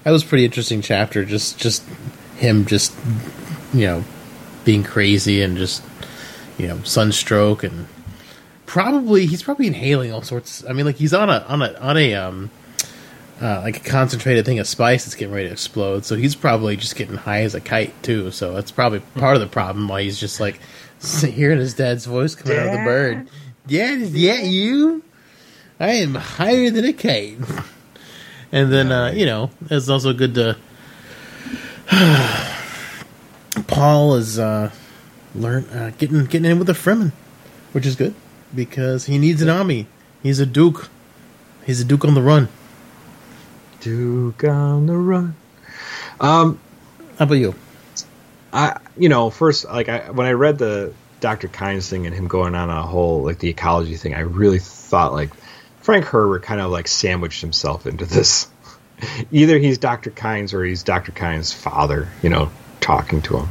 that 0.06 0.12
was 0.12 0.22
a 0.22 0.26
pretty 0.26 0.44
interesting 0.44 0.82
chapter. 0.82 1.24
Just 1.24 1.58
just 1.58 1.82
him 2.36 2.64
just 2.64 2.94
you 3.74 3.86
know 3.86 4.04
being 4.64 4.84
crazy 4.84 5.42
and 5.42 5.56
just 5.56 5.82
you 6.58 6.68
know 6.68 6.80
sunstroke 6.84 7.64
and 7.64 7.88
probably 8.66 9.26
he's 9.26 9.42
probably 9.42 9.66
inhaling 9.66 10.12
all 10.12 10.22
sorts. 10.22 10.64
I 10.64 10.74
mean, 10.74 10.86
like 10.86 10.94
he's 10.94 11.12
on 11.12 11.28
a 11.28 11.44
on 11.48 11.60
a 11.60 11.74
on 11.80 11.96
a 11.96 12.14
um 12.14 12.52
uh, 13.42 13.62
like 13.62 13.78
a 13.78 13.80
concentrated 13.80 14.46
thing 14.46 14.60
of 14.60 14.68
spice 14.68 15.04
that's 15.04 15.16
getting 15.16 15.34
ready 15.34 15.48
to 15.48 15.52
explode. 15.52 16.04
So 16.04 16.14
he's 16.14 16.36
probably 16.36 16.76
just 16.76 16.94
getting 16.94 17.16
high 17.16 17.42
as 17.42 17.56
a 17.56 17.60
kite 17.60 18.00
too. 18.04 18.30
So 18.30 18.54
that's 18.54 18.70
probably 18.70 19.00
part 19.16 19.34
of 19.34 19.40
the 19.40 19.48
problem 19.48 19.88
why 19.88 20.04
he's 20.04 20.20
just 20.20 20.38
like 20.38 20.60
hearing 21.20 21.58
his 21.58 21.74
dad's 21.74 22.06
voice 22.06 22.36
coming 22.36 22.58
out 22.58 22.66
of 22.66 22.72
the 22.74 22.84
bird. 22.84 23.28
Yeah, 23.66 23.92
yeah, 23.94 24.40
you. 24.40 25.02
I 25.80 25.94
am 25.94 26.14
higher 26.14 26.70
than 26.70 26.84
a 26.84 26.92
kite. 26.92 27.38
and 28.52 28.72
then 28.72 28.92
uh, 28.92 29.10
you 29.12 29.26
know 29.26 29.50
it's 29.70 29.88
also 29.88 30.12
good 30.12 30.34
to. 30.34 30.56
Paul 33.66 34.16
is 34.16 34.38
uh, 34.38 34.70
learn 35.34 35.64
uh, 35.66 35.92
getting 35.98 36.24
getting 36.24 36.50
in 36.50 36.58
with 36.58 36.66
the 36.66 36.72
Fremen, 36.72 37.12
which 37.72 37.86
is 37.86 37.96
good 37.96 38.14
because 38.54 39.06
he 39.06 39.18
needs 39.18 39.42
an 39.42 39.48
army. 39.48 39.86
He's 40.22 40.40
a 40.40 40.46
duke. 40.46 40.88
He's 41.64 41.80
a 41.80 41.84
duke 41.84 42.04
on 42.04 42.14
the 42.14 42.22
run. 42.22 42.48
Duke 43.80 44.44
on 44.44 44.86
the 44.86 44.96
run. 44.96 45.34
Um, 46.20 46.58
How 47.18 47.24
about 47.24 47.34
you? 47.34 47.54
I 48.52 48.78
you 48.96 49.08
know 49.08 49.30
first 49.30 49.64
like 49.66 49.88
I 49.88 50.10
when 50.10 50.26
I 50.26 50.32
read 50.32 50.58
the 50.58 50.92
Dr. 51.20 51.48
Kynes 51.48 51.88
thing 51.88 52.06
and 52.06 52.14
him 52.14 52.28
going 52.28 52.54
on 52.54 52.70
a 52.70 52.82
whole 52.82 53.22
like 53.22 53.38
the 53.38 53.48
ecology 53.48 53.96
thing, 53.96 54.14
I 54.14 54.20
really 54.20 54.58
thought 54.58 55.12
like 55.12 55.30
Frank 55.86 56.06
Herbert 56.06 56.42
kind 56.42 56.60
of 56.60 56.72
like 56.72 56.88
sandwiched 56.88 57.40
himself 57.40 57.86
into 57.86 58.06
this. 58.06 58.48
Either 59.30 59.56
he's 59.56 59.78
Dr. 59.78 60.10
Kynes 60.10 60.52
or 60.52 60.64
he's 60.64 60.82
Dr. 60.82 61.12
Kynes' 61.12 61.54
father, 61.54 62.08
you 62.24 62.28
know, 62.28 62.50
talking 62.80 63.22
to 63.22 63.36
him. 63.36 63.48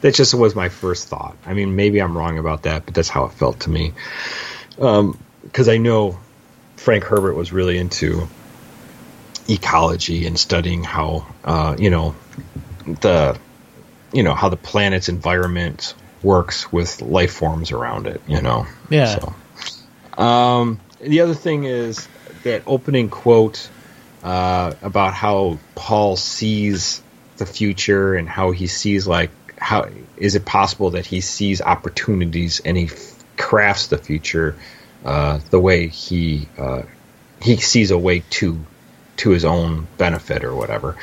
That 0.00 0.16
just 0.16 0.34
was 0.34 0.56
my 0.56 0.70
first 0.70 1.06
thought. 1.06 1.36
I 1.46 1.54
mean, 1.54 1.76
maybe 1.76 2.02
I'm 2.02 2.18
wrong 2.18 2.38
about 2.38 2.64
that, 2.64 2.84
but 2.84 2.94
that's 2.94 3.08
how 3.08 3.26
it 3.26 3.32
felt 3.34 3.60
to 3.60 3.70
me. 3.70 3.92
Because 4.70 4.98
um, 4.98 5.16
I 5.68 5.76
know 5.76 6.18
Frank 6.78 7.04
Herbert 7.04 7.34
was 7.34 7.52
really 7.52 7.78
into 7.78 8.26
ecology 9.48 10.26
and 10.26 10.36
studying 10.36 10.82
how, 10.82 11.32
uh, 11.44 11.76
you 11.78 11.90
know, 11.90 12.16
the, 13.02 13.38
you 14.12 14.24
know, 14.24 14.34
how 14.34 14.48
the 14.48 14.56
planet's 14.56 15.08
environment 15.08 15.94
works 16.24 16.72
with 16.72 17.02
life 17.02 17.34
forms 17.34 17.70
around 17.70 18.08
it. 18.08 18.20
You 18.26 18.42
know. 18.42 18.66
Yeah. 18.90 19.20
So, 20.16 20.20
um, 20.20 20.80
the 21.04 21.20
other 21.20 21.34
thing 21.34 21.64
is 21.64 22.08
that 22.42 22.62
opening 22.66 23.08
quote 23.08 23.68
uh, 24.22 24.74
about 24.82 25.14
how 25.14 25.58
Paul 25.74 26.16
sees 26.16 27.02
the 27.36 27.46
future 27.46 28.14
and 28.14 28.28
how 28.28 28.52
he 28.52 28.66
sees 28.66 29.06
like 29.06 29.30
how 29.58 29.88
is 30.16 30.34
it 30.34 30.44
possible 30.44 30.90
that 30.90 31.06
he 31.06 31.20
sees 31.20 31.60
opportunities 31.60 32.60
and 32.60 32.76
he 32.76 32.84
f- 32.84 33.24
crafts 33.36 33.88
the 33.88 33.98
future 33.98 34.56
uh, 35.04 35.40
the 35.50 35.60
way 35.60 35.88
he 35.88 36.48
uh, 36.58 36.82
he 37.40 37.56
sees 37.56 37.90
a 37.90 37.98
way 37.98 38.20
to 38.30 38.64
to 39.16 39.30
his 39.30 39.44
own 39.44 39.86
benefit 39.98 40.44
or 40.44 40.54
whatever. 40.54 40.96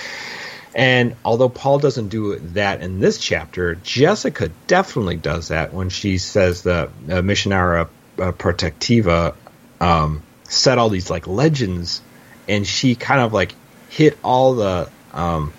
And 0.73 1.15
although 1.25 1.49
Paul 1.49 1.79
doesn't 1.79 2.07
do 2.07 2.39
that 2.39 2.81
in 2.81 2.99
this 2.99 3.17
chapter, 3.17 3.75
Jessica 3.75 4.49
definitely 4.67 5.17
does 5.17 5.49
that 5.49 5.73
when 5.73 5.89
she 5.89 6.17
says 6.17 6.61
the 6.63 6.83
uh, 6.83 6.89
Missionaria 7.21 7.89
uh, 8.17 8.31
Protectiva 8.31 9.35
um, 9.81 10.21
set 10.43 10.77
all 10.77 10.89
these 10.89 11.09
like 11.09 11.27
legends, 11.27 12.01
and 12.47 12.65
she 12.65 12.95
kind 12.95 13.19
of 13.19 13.33
like 13.33 13.53
hit 13.89 14.17
all 14.23 14.55
the 14.55 14.89
um, 15.11 15.51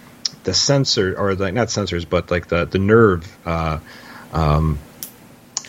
the 0.45 0.55
sensor 0.55 1.15
or 1.19 1.35
like 1.35 1.53
not 1.53 1.69
sensors, 1.69 2.09
but 2.09 2.31
like 2.31 2.47
the 2.47 2.65
the 2.65 2.79
nerve. 2.79 3.37
Uh, 3.45 3.81
um, 4.33 4.79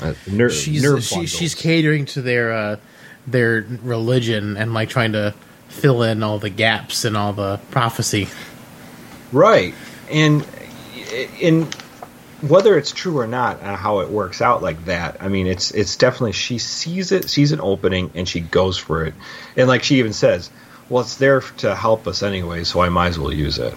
uh, 0.01 0.13
ner- 0.27 0.49
she's 0.49 0.81
nerve 0.81 1.03
she, 1.03 1.25
she's 1.27 1.53
catering 1.55 2.05
to 2.05 2.21
their 2.21 2.53
uh, 2.53 2.75
their 3.27 3.65
religion 3.81 4.55
and 4.55 4.73
like 4.73 4.89
trying 4.89 5.11
to 5.11 5.33
fill 5.67 6.03
in 6.03 6.23
all 6.23 6.39
the 6.39 6.49
gaps 6.49 7.03
and 7.03 7.17
all 7.17 7.33
the 7.33 7.57
prophecy. 7.71 8.27
Right, 9.31 9.73
and 10.11 10.45
in 11.39 11.67
whether 12.47 12.77
it's 12.77 12.91
true 12.91 13.17
or 13.19 13.27
not, 13.27 13.61
uh, 13.63 13.75
how 13.75 13.99
it 13.99 14.09
works 14.09 14.41
out 14.41 14.61
like 14.61 14.85
that. 14.85 15.17
I 15.21 15.29
mean, 15.29 15.47
it's 15.47 15.71
it's 15.71 15.95
definitely 15.95 16.33
she 16.33 16.57
sees 16.57 17.11
it, 17.11 17.29
sees 17.29 17.51
an 17.53 17.61
opening, 17.61 18.11
and 18.15 18.27
she 18.27 18.41
goes 18.41 18.77
for 18.77 19.05
it. 19.05 19.13
And 19.55 19.67
like 19.67 19.83
she 19.83 19.99
even 19.99 20.13
says, 20.13 20.49
"Well, 20.89 21.01
it's 21.03 21.15
there 21.15 21.39
to 21.39 21.73
help 21.73 22.05
us 22.05 22.21
anyway, 22.21 22.65
so 22.65 22.81
I 22.81 22.89
might 22.89 23.07
as 23.09 23.19
well 23.19 23.33
use 23.33 23.57
it." 23.57 23.73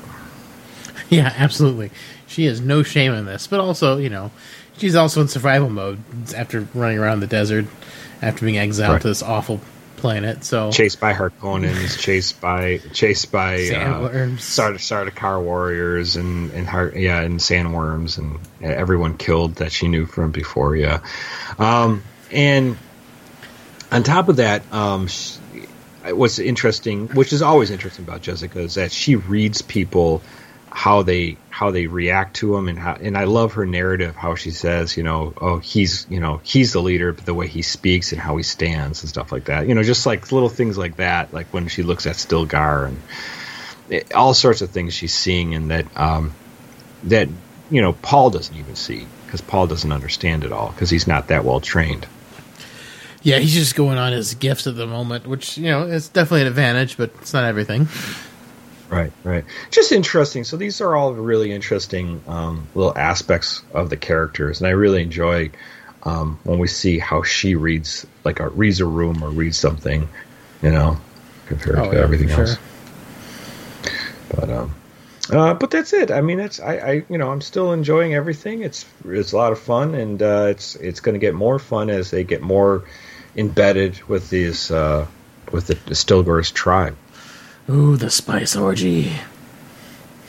Yeah, 1.09 1.33
absolutely. 1.37 1.92
She 2.26 2.46
has 2.46 2.61
no 2.61 2.83
shame 2.83 3.12
in 3.12 3.26
this, 3.26 3.46
but 3.46 3.61
also, 3.61 3.96
you 3.96 4.09
know, 4.09 4.33
she's 4.76 4.96
also 4.96 5.20
in 5.20 5.29
survival 5.29 5.70
mode 5.70 6.00
after 6.35 6.66
running 6.74 6.98
around 6.98 7.20
the 7.20 7.29
desert, 7.29 7.66
after 8.20 8.44
being 8.44 8.59
exiled 8.59 8.94
right. 8.94 9.02
to 9.02 9.09
this 9.09 9.22
awful 9.22 9.61
planet. 9.96 10.44
So 10.44 10.70
chased 10.70 11.00
by 11.00 11.12
Harkonnens, 11.12 11.98
chased 11.98 12.40
by 12.40 12.78
chased 12.92 13.32
by 13.32 13.59
sandworms, 13.59 14.59
uh, 14.59 14.72
Sardaukar 14.72 15.42
warriors, 15.42 16.16
and 16.16 16.50
and 16.52 16.66
heart, 16.66 16.96
yeah, 16.96 17.20
and 17.20 17.40
sandworms, 17.40 18.18
and 18.18 18.38
everyone 18.62 19.16
killed 19.16 19.56
that 19.56 19.72
she 19.72 19.88
knew 19.88 20.06
from 20.06 20.30
before. 20.30 20.76
Yeah, 20.76 21.00
um, 21.59 22.02
and 22.30 22.76
on 23.90 24.02
top 24.02 24.28
of 24.28 24.37
that, 24.37 24.62
um, 24.72 25.09
she, 25.09 25.38
what's 26.04 26.38
interesting, 26.38 27.09
which 27.09 27.32
is 27.32 27.42
always 27.42 27.70
interesting 27.70 28.04
about 28.04 28.22
Jessica, 28.22 28.61
is 28.61 28.74
that 28.74 28.92
she 28.92 29.16
reads 29.16 29.62
people 29.62 30.22
how 30.77 31.01
they 31.01 31.39
how 31.49 31.71
they 31.71 31.87
react 31.87 32.37
to 32.37 32.55
him 32.55 32.69
and 32.69 32.79
how 32.79 32.93
and 32.93 33.17
I 33.17 33.25
love 33.25 33.55
her 33.55 33.65
narrative 33.65 34.15
how 34.15 34.35
she 34.35 34.51
says 34.51 34.95
you 34.95 35.03
know 35.03 35.33
oh 35.41 35.57
he's 35.59 36.07
you 36.11 36.21
know 36.21 36.43
he's 36.45 36.75
the 36.75 36.83
leader 36.83 37.15
but 37.15 37.25
the 37.25 37.33
way 37.33 37.49
he 37.49 37.62
speaks 37.62 38.12
and 38.12 38.21
how 38.21 38.37
he 38.37 38.43
stands 38.43 39.03
and 39.03 39.09
stuff 39.09 39.33
like 39.33 39.47
that 39.47 39.67
you 39.67 39.75
know 39.75 39.83
just 39.83 40.05
like 40.05 40.31
little 40.33 40.51
things 40.51 40.77
like 40.77 40.97
that 40.97 41.33
like 41.33 41.47
when 41.47 41.67
she 41.69 41.83
looks 41.83 42.07
at 42.07 42.17
Stilgar 42.17 42.89
and 42.89 43.01
it, 43.89 44.12
all 44.12 44.35
sorts 44.35 44.61
of 44.61 44.69
things 44.69 44.93
she's 44.93 45.15
seeing 45.15 45.55
and 45.55 45.71
that 45.71 45.87
um, 45.97 46.35
that 47.05 47.27
you 47.71 47.81
know 47.81 47.95
Paul 47.95 48.29
doesn't 48.29 48.55
even 48.55 48.77
see 48.77 49.07
because 49.25 49.41
Paul 49.41 49.67
doesn't 49.67 49.91
understand 49.91 50.45
it 50.45 50.53
all 50.53 50.73
because 50.73 50.91
he's 50.91 51.07
not 51.07 51.29
that 51.29 51.43
well 51.43 51.61
trained. 51.61 52.07
Yeah, 53.23 53.39
he's 53.39 53.55
just 53.55 53.77
going 53.77 53.97
on 53.97 54.12
his 54.12 54.35
gifts 54.35 54.67
at 54.67 54.77
the 54.77 54.87
moment, 54.87 55.27
which 55.27 55.57
you 55.57 55.71
know 55.71 55.85
is 55.85 56.11
definitely 56.11 56.43
an 56.43 56.49
advantage, 56.49 56.99
but 56.99 57.12
it's 57.19 57.33
not 57.33 57.45
everything. 57.45 57.89
Right, 58.88 59.12
right. 59.25 59.44
Just 59.70 59.90
interesting. 59.92 60.44
So 60.44 60.57
these 60.57 60.81
are 60.81 60.94
all 60.94 61.12
really 61.12 61.53
interesting 61.53 62.22
um, 62.29 62.68
little 62.75 62.96
aspects 62.96 63.62
of 63.75 63.90
the 63.90 63.96
characters, 63.96 64.61
and 64.61 64.68
I 64.68 64.70
really 64.70 65.03
enjoy 65.03 65.51
um, 66.05 66.38
when 66.44 66.59
we 66.59 66.68
see 66.68 66.99
how 66.99 67.22
she 67.22 67.57
reads, 67.57 68.07
like 68.25 68.38
a, 68.38 68.49
reads 68.49 68.81
a 68.81 68.87
room 68.87 69.25
or 69.25 69.31
reads 69.31 69.59
something, 69.59 70.09
you 70.62 70.70
know, 70.70 70.99
compared 71.46 71.79
oh, 71.79 71.90
to 71.90 71.96
yeah, 71.96 72.03
everything 72.03 72.31
else. 72.31 72.55
Sure. 72.55 73.92
But 74.35 74.51
um, 74.51 74.75
uh, 75.31 75.55
but 75.55 75.70
that's 75.72 75.92
it. 75.92 76.12
I 76.12 76.20
mean, 76.20 76.38
it's 76.38 76.61
I, 76.61 76.77
I 76.77 76.92
you 77.09 77.18
know 77.18 77.31
I'm 77.31 77.40
still 77.40 77.72
enjoying 77.72 78.14
everything. 78.14 78.62
It's 78.62 78.87
it's 79.05 79.33
a 79.33 79.37
lot 79.37 79.53
of 79.53 79.59
fun, 79.59 79.94
and 79.94 80.22
uh, 80.22 80.46
it's 80.51 80.77
it's 80.77 81.01
going 81.01 81.14
to 81.14 81.18
get 81.18 81.35
more 81.35 81.59
fun 81.59 81.90
as 81.90 82.11
they 82.11 82.22
get 82.22 82.42
more 82.42 82.85
embedded 83.35 84.01
with 84.09 84.31
these 84.31 84.70
uh, 84.70 85.07
with 85.51 85.66
the, 85.66 85.75
Stilgar's 85.94 86.53
tribe. 86.53 86.96
Ooh, 87.68 87.96
the 87.96 88.11
spice 88.11 88.55
orgy. 88.57 89.12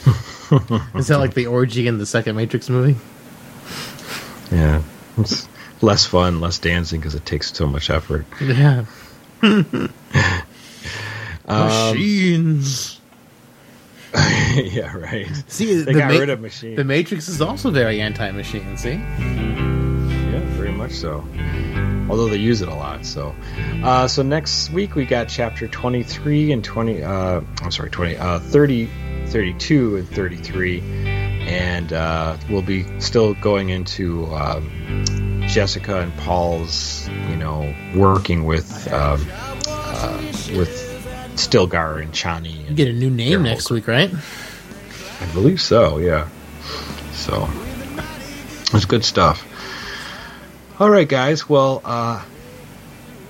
Is 0.96 1.08
that 1.08 1.18
like 1.20 1.34
the 1.34 1.48
orgy 1.48 1.88
in 1.88 1.98
the 1.98 2.06
second 2.06 2.36
Matrix 2.36 2.70
movie? 2.70 2.96
Yeah. 4.52 4.82
It's 5.18 5.48
less 5.82 6.06
fun, 6.06 6.40
less 6.40 6.58
dancing 6.58 7.00
because 7.00 7.16
it 7.16 7.26
takes 7.26 7.54
so 7.54 7.68
much 7.68 7.90
effort. 7.90 8.26
Yeah. 8.42 8.86
Machines. 11.48 13.00
Um, 14.14 14.22
yeah, 14.56 14.96
right. 14.96 15.28
See, 15.48 15.82
they 15.82 15.94
the 15.94 16.00
got 16.00 16.12
ma- 16.14 16.20
rid 16.20 16.30
of 16.30 16.40
machines. 16.42 16.78
The 16.78 16.84
Matrix 16.84 17.28
is 17.28 17.42
also 17.42 17.70
very 17.72 18.02
anti-machine. 18.02 18.78
See. 18.78 18.94
Yeah, 18.94 20.40
very 20.56 20.72
much 20.72 20.94
so 20.94 21.24
although 22.10 22.28
they 22.28 22.38
use 22.38 22.62
it 22.62 22.68
a 22.68 22.74
lot. 22.74 23.06
So, 23.06 23.36
uh, 23.84 24.08
so 24.08 24.24
next 24.24 24.72
week 24.72 24.96
we 24.96 25.06
got 25.06 25.30
chapter 25.30 25.68
23 25.68 26.52
and 26.52 26.64
20. 26.64 27.04
Uh, 27.04 27.42
I'm 27.62 27.72
sorry, 27.72 27.90
20, 27.90 28.18
uh, 28.18 28.40
30, 28.40 28.90
32 29.28 29.98
and 29.98 30.10
33, 30.10 30.82
and 30.82 31.94
uh, 31.94 32.38
we'll 32.50 32.62
be 32.62 32.86
still 33.00 33.34
going 33.36 33.70
into 33.70 34.26
um, 34.34 35.46
Jessica 35.48 36.02
and 36.02 36.16
Paul's, 36.18 37.08
you 37.30 37.36
know, 37.36 37.74
working 37.96 38.46
with 38.46 38.92
um, 38.92 39.26
uh, 39.68 40.18
with 40.56 40.88
Stilgar 41.36 42.02
and 42.02 42.12
Chani. 42.12 42.68
And 42.68 42.76
Get 42.76 42.88
a 42.88 42.94
new 42.94 43.10
name 43.10 43.44
next 43.44 43.70
week, 43.70 43.88
right? 43.88 44.12
I 45.20 45.26
believe 45.34 45.62
so. 45.62 45.98
Yeah. 45.98 46.28
So 47.14 47.50
it's 48.74 48.86
good 48.86 49.06
stuff. 49.06 49.47
All 50.80 50.92
right, 50.92 51.10
guys. 51.10 51.50
Well, 51.50 51.82
uh, 51.84 52.24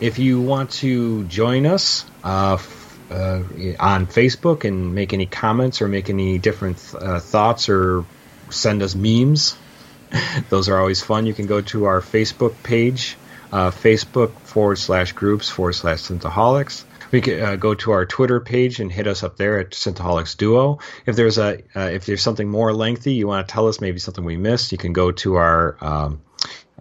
if 0.02 0.20
you 0.20 0.42
want 0.42 0.72
to 0.72 1.24
join 1.24 1.66
us 1.66 2.04
uh, 2.22 2.56
f- 2.56 3.00
uh, 3.10 3.44
on 3.80 4.08
Facebook 4.08 4.66
and 4.66 4.94
make 4.94 5.14
any 5.14 5.28
comments 5.28 5.82
or 5.82 5.88
make 5.88 6.10
any 6.10 6.40
different 6.40 6.94
uh, 6.94 7.22
thoughts 7.22 7.70
or 7.70 8.04
send 8.50 8.84
us 8.84 8.96
memes, 8.96 9.56
those 10.50 10.68
are 10.68 10.78
always 10.78 11.02
fun. 11.02 11.26
You 11.26 11.34
can 11.34 11.46
go 11.46 11.62
to 11.62 11.86
our 11.86 12.02
Facebook 12.02 12.64
page, 12.64 13.16
uh, 13.54 13.72
Facebook 13.72 14.42
forward 14.42 14.78
slash 14.78 15.14
groups 15.14 15.48
forward 15.50 15.72
slash 15.72 16.00
Synthaholics. 16.00 16.84
We 17.14 17.22
can 17.22 17.42
uh, 17.42 17.56
go 17.56 17.76
to 17.76 17.92
our 17.92 18.06
Twitter 18.06 18.42
page 18.42 18.82
and 18.82 18.92
hit 18.92 19.08
us 19.08 19.24
up 19.24 19.38
there 19.38 19.58
at 19.60 19.70
Synthaholics 19.72 20.36
Duo. 20.36 20.80
If 21.06 21.16
there's 21.16 21.38
a 21.38 21.64
if 21.74 22.06
there's 22.06 22.22
something 22.22 22.50
more 22.50 22.74
lengthy 22.74 23.14
you 23.14 23.28
want 23.28 23.48
to 23.48 23.54
tell 23.54 23.70
us, 23.70 23.80
maybe 23.80 24.00
something 24.00 24.26
we 24.26 24.36
missed, 24.36 24.74
you 24.74 24.78
can 24.78 24.92
go 24.92 25.14
to 25.14 25.36
our 25.36 25.78
um, 25.80 26.22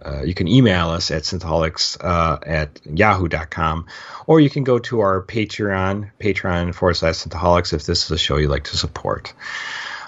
uh, 0.03 0.21
you 0.23 0.33
can 0.33 0.47
email 0.47 0.89
us 0.89 1.09
at 1.11 1.23
synthaholics 1.23 1.97
uh, 2.03 2.39
at 2.45 2.79
yahoo.com 2.85 3.87
or 4.27 4.39
you 4.39 4.49
can 4.49 4.63
go 4.63 4.77
to 4.77 4.99
our 4.99 5.23
patreon 5.23 6.11
patreon 6.19 6.73
forward 6.73 6.93
slash 6.93 7.15
synthaholics 7.15 7.73
if 7.73 7.85
this 7.85 8.05
is 8.05 8.11
a 8.11 8.17
show 8.17 8.37
you 8.37 8.47
like 8.47 8.65
to 8.65 8.77
support. 8.77 9.33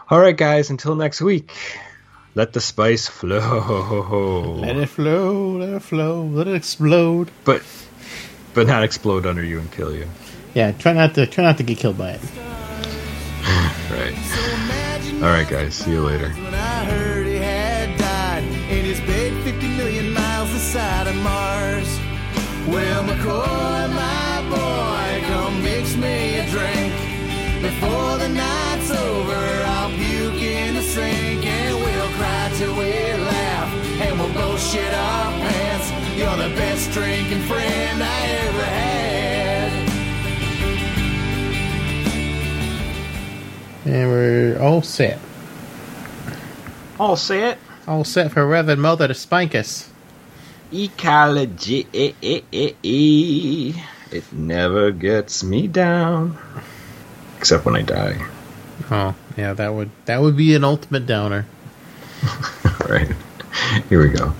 All 0.09 0.19
right 0.19 0.37
guys 0.37 0.69
until 0.69 0.95
next 0.95 1.21
week 1.21 1.51
let 2.35 2.53
the 2.53 2.61
spice 2.61 3.07
flow. 3.07 4.59
Let 4.61 4.77
it 4.77 4.87
flow, 4.87 5.57
let 5.57 5.69
it 5.69 5.81
flow, 5.81 6.23
let 6.23 6.47
it 6.47 6.55
explode. 6.55 7.31
but 7.43 7.63
but 8.53 8.67
not 8.67 8.83
explode 8.83 9.25
under 9.25 9.43
you 9.43 9.59
and 9.59 9.71
kill 9.71 9.95
you. 9.95 10.07
Yeah, 10.53 10.71
try 10.71 10.93
not 10.93 11.15
to 11.15 11.25
try 11.25 11.43
not 11.43 11.57
to 11.57 11.63
get 11.63 11.77
killed 11.79 11.97
by 11.97 12.11
it. 12.11 12.21
right. 13.89 14.15
All 15.15 15.29
right 15.29 15.49
guys 15.49 15.73
see 15.73 15.91
you 15.91 16.01
later 16.01 17.08
shit 34.71 34.93
our 34.93 35.31
pants. 35.31 35.91
You're 36.17 36.37
the 36.37 36.49
best 36.55 36.91
drinking 36.91 37.41
friend 37.43 38.03
I 38.03 38.21
ever 38.45 38.63
had. 38.63 39.89
And 43.85 44.09
we're 44.11 44.59
all 44.61 44.81
set. 44.81 45.19
all 46.99 47.15
set 47.15 47.57
All 47.87 48.03
set 48.03 48.31
for 48.31 48.45
Reverend 48.45 48.81
Mother 48.81 49.07
to 49.07 49.13
spank 49.13 49.55
us. 49.55 49.89
ecology 50.71 51.87
it 51.93 52.75
never 54.33 54.91
gets 54.91 55.43
me 55.43 55.67
down 55.67 56.37
except 57.37 57.65
when 57.65 57.75
i 57.75 57.81
die 57.81 58.17
Oh, 58.91 59.13
yeah, 59.37 59.53
that 59.53 59.73
would 59.73 59.89
that 60.05 60.21
would 60.21 60.35
be 60.37 60.55
an 60.55 60.63
ultimate 60.63 61.05
downer. 61.05 61.45
All 62.23 62.87
right. 62.89 63.11
Here 63.89 64.01
we 64.01 64.09
go. 64.09 64.33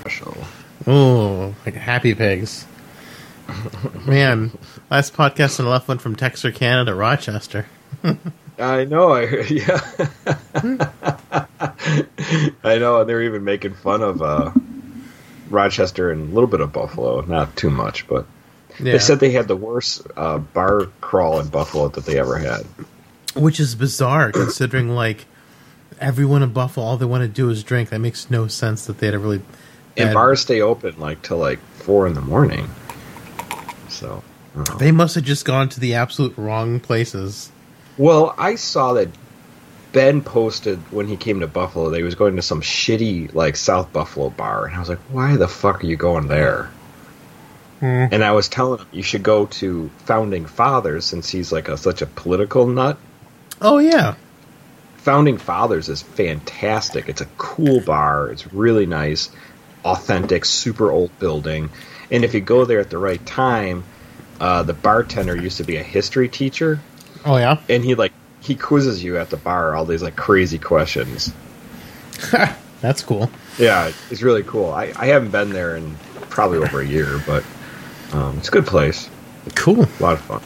Special. 0.00 0.36
Oh, 0.86 1.54
like 1.64 1.74
happy 1.74 2.14
pigs. 2.14 2.66
Man, 4.06 4.56
last 4.90 5.14
podcast 5.14 5.58
and 5.58 5.68
left 5.68 5.88
went 5.88 6.00
from 6.02 6.16
Texarkana 6.16 6.58
Canada, 6.58 6.94
Rochester. 6.94 7.66
I 8.58 8.84
know. 8.84 9.12
I 9.12 9.26
heard. 9.26 9.50
Yeah. 9.50 9.80
I 12.64 12.78
know. 12.78 13.00
And 13.00 13.08
they're 13.08 13.22
even 13.22 13.44
making 13.44 13.74
fun 13.74 14.02
of 14.02 14.20
uh, 14.22 14.50
Rochester 15.50 16.10
and 16.10 16.30
a 16.30 16.34
little 16.34 16.48
bit 16.48 16.60
of 16.60 16.72
Buffalo. 16.72 17.20
Not 17.22 17.56
too 17.56 17.70
much, 17.70 18.06
but 18.08 18.26
Yeah. 18.78 18.92
they 18.92 18.98
said 18.98 19.20
they 19.20 19.30
had 19.32 19.48
the 19.48 19.56
worst 19.56 20.06
uh, 20.16 20.38
bar 20.38 20.86
crawl 21.00 21.40
in 21.40 21.48
Buffalo 21.48 21.88
that 21.88 22.04
they 22.04 22.18
ever 22.18 22.36
had. 22.38 22.66
Which 23.34 23.60
is 23.60 23.74
bizarre 23.74 24.32
considering 24.32 24.88
like 24.90 25.26
everyone 26.00 26.42
in 26.42 26.52
Buffalo 26.52 26.86
all 26.86 26.96
they 26.96 27.06
want 27.06 27.22
to 27.22 27.28
do 27.28 27.50
is 27.50 27.62
drink. 27.62 27.90
That 27.90 28.00
makes 28.00 28.30
no 28.30 28.46
sense 28.46 28.86
that 28.86 28.98
they 28.98 29.06
had 29.06 29.14
a 29.14 29.18
really 29.18 29.42
And 29.96 30.14
bars 30.14 30.40
stay 30.40 30.60
open 30.60 30.98
like 30.98 31.22
till 31.22 31.38
like 31.38 31.58
four 31.74 32.06
in 32.06 32.14
the 32.14 32.20
morning. 32.20 32.70
So. 33.88 34.22
I 34.54 34.56
don't 34.56 34.68
know. 34.68 34.76
They 34.76 34.92
must 34.92 35.14
have 35.14 35.24
just 35.24 35.44
gone 35.44 35.68
to 35.70 35.80
the 35.80 35.94
absolute 35.94 36.36
wrong 36.36 36.80
places. 36.80 37.52
Well, 37.96 38.34
I 38.38 38.54
saw 38.54 38.94
that 38.94 39.08
Ben 39.92 40.22
posted 40.22 40.78
when 40.92 41.08
he 41.08 41.16
came 41.16 41.40
to 41.40 41.46
Buffalo 41.46 41.90
that 41.90 41.96
he 41.96 42.02
was 42.02 42.14
going 42.14 42.36
to 42.36 42.42
some 42.42 42.60
shitty 42.60 43.34
like 43.34 43.56
South 43.56 43.92
Buffalo 43.92 44.30
bar, 44.30 44.66
and 44.66 44.74
I 44.74 44.78
was 44.78 44.88
like, 44.88 45.00
"Why 45.10 45.36
the 45.36 45.48
fuck 45.48 45.82
are 45.82 45.86
you 45.86 45.96
going 45.96 46.28
there?" 46.28 46.70
Hmm. 47.80 48.06
And 48.10 48.24
I 48.24 48.32
was 48.32 48.48
telling 48.48 48.80
him 48.80 48.86
you 48.92 49.02
should 49.02 49.22
go 49.22 49.46
to 49.46 49.90
Founding 50.04 50.46
Fathers 50.46 51.04
since 51.04 51.28
he's 51.28 51.52
like 51.52 51.68
a, 51.68 51.76
such 51.76 52.02
a 52.02 52.06
political 52.06 52.66
nut. 52.66 52.98
Oh 53.60 53.78
yeah. 53.78 54.14
Founding 55.08 55.38
Fathers 55.38 55.88
is 55.88 56.02
fantastic. 56.02 57.08
It's 57.08 57.22
a 57.22 57.26
cool 57.38 57.80
bar. 57.80 58.28
It's 58.28 58.52
really 58.52 58.84
nice, 58.84 59.30
authentic, 59.82 60.44
super 60.44 60.90
old 60.90 61.18
building. 61.18 61.70
And 62.10 62.24
if 62.26 62.34
you 62.34 62.42
go 62.42 62.66
there 62.66 62.78
at 62.78 62.90
the 62.90 62.98
right 62.98 63.24
time, 63.24 63.84
uh, 64.38 64.64
the 64.64 64.74
bartender 64.74 65.34
used 65.34 65.56
to 65.56 65.64
be 65.64 65.78
a 65.78 65.82
history 65.82 66.28
teacher, 66.28 66.78
Oh 67.24 67.38
yeah. 67.38 67.56
and 67.70 67.82
he 67.82 67.94
like 67.94 68.12
he 68.42 68.54
quizzes 68.54 69.02
you 69.02 69.16
at 69.16 69.30
the 69.30 69.38
bar 69.38 69.74
all 69.74 69.86
these 69.86 70.02
like 70.02 70.14
crazy 70.14 70.58
questions. 70.58 71.32
That's 72.82 73.00
cool. 73.02 73.30
Yeah, 73.58 73.90
it's 74.10 74.20
really 74.20 74.42
cool. 74.42 74.70
I, 74.70 74.92
I 74.94 75.06
haven't 75.06 75.30
been 75.30 75.48
there 75.54 75.74
in 75.76 75.96
probably 76.28 76.58
over 76.58 76.80
a 76.82 76.86
year, 76.86 77.18
but 77.26 77.44
um, 78.12 78.36
it's 78.36 78.48
a 78.48 78.50
good 78.52 78.66
place. 78.66 79.08
Cool. 79.54 79.84
A 79.84 80.02
lot 80.02 80.12
of 80.12 80.20
fun. 80.20 80.42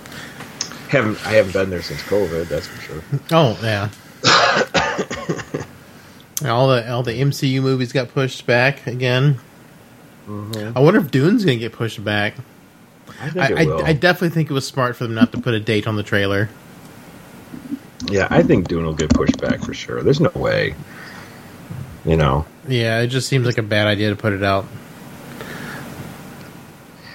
Haven't 0.88 1.26
I 1.26 1.30
haven't 1.32 1.52
been 1.52 1.68
there 1.70 1.82
since 1.82 2.00
COVID. 2.02 2.46
That's 2.48 2.68
for 2.68 2.80
sure. 2.80 3.02
Oh 3.32 3.58
yeah. 3.60 3.88
all 6.44 6.68
the 6.68 6.90
all 6.90 7.02
the 7.02 7.12
MCU 7.12 7.62
movies 7.62 7.92
got 7.92 8.08
pushed 8.08 8.46
back 8.46 8.86
again. 8.86 9.38
I 10.28 10.80
wonder 10.80 11.00
if 11.00 11.10
Dune's 11.10 11.44
gonna 11.44 11.58
get 11.58 11.72
pushed 11.72 12.02
back. 12.02 12.34
I 13.20 13.38
I, 13.38 13.64
I. 13.64 13.82
I 13.88 13.92
definitely 13.92 14.30
think 14.30 14.50
it 14.50 14.54
was 14.54 14.66
smart 14.66 14.96
for 14.96 15.04
them 15.04 15.14
not 15.14 15.32
to 15.32 15.40
put 15.40 15.54
a 15.54 15.60
date 15.60 15.86
on 15.86 15.96
the 15.96 16.02
trailer. 16.02 16.48
yeah, 18.08 18.26
I 18.30 18.42
think 18.42 18.68
Dune 18.68 18.84
will 18.84 18.94
get 18.94 19.12
pushed 19.12 19.40
back 19.40 19.60
for 19.60 19.74
sure. 19.74 20.02
There's 20.02 20.20
no 20.20 20.30
way. 20.34 20.74
You 22.04 22.16
know, 22.16 22.46
Yeah, 22.66 23.00
it 23.00 23.08
just 23.08 23.28
seems 23.28 23.46
like 23.46 23.58
a 23.58 23.62
bad 23.62 23.86
idea 23.86 24.10
to 24.10 24.16
put 24.16 24.32
it 24.32 24.42
out. 24.42 24.66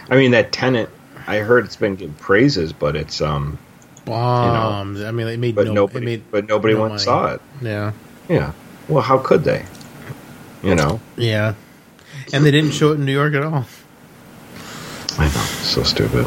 I 0.10 0.16
mean 0.16 0.32
that 0.32 0.52
Tenet. 0.52 0.90
I 1.26 1.40
heard 1.40 1.66
it's 1.66 1.76
been 1.76 1.96
getting 1.96 2.14
praises, 2.14 2.72
but 2.72 2.96
it's 2.96 3.22
um, 3.22 3.58
Bombs. 4.08 5.02
I 5.02 5.12
mean, 5.12 5.28
it 5.28 5.40
made 5.40 5.56
but 5.56 5.68
no. 5.68 5.74
nobody, 5.74 6.06
made 6.06 6.32
but 6.32 6.48
nobody 6.48 6.74
no 6.74 6.82
went 6.82 7.00
saw 7.02 7.34
it. 7.34 7.42
Yeah, 7.62 7.92
Yeah. 8.30 8.54
Well, 8.88 9.04
how 9.04 9.18
could 9.18 9.44
they? 9.44 9.66
You 10.64 10.76
know. 10.76 11.00
yeah, 11.18 11.54
and 12.34 12.44
they 12.46 12.52
didn't 12.52 12.72
show 12.72 12.92
it 12.92 12.96
in 12.96 13.06
New 13.06 13.14
York 13.14 13.34
at 13.36 13.44
all. 13.44 13.66
I 15.18 15.26
know. 15.26 15.46
So 15.64 15.84
stupid. 15.84 16.26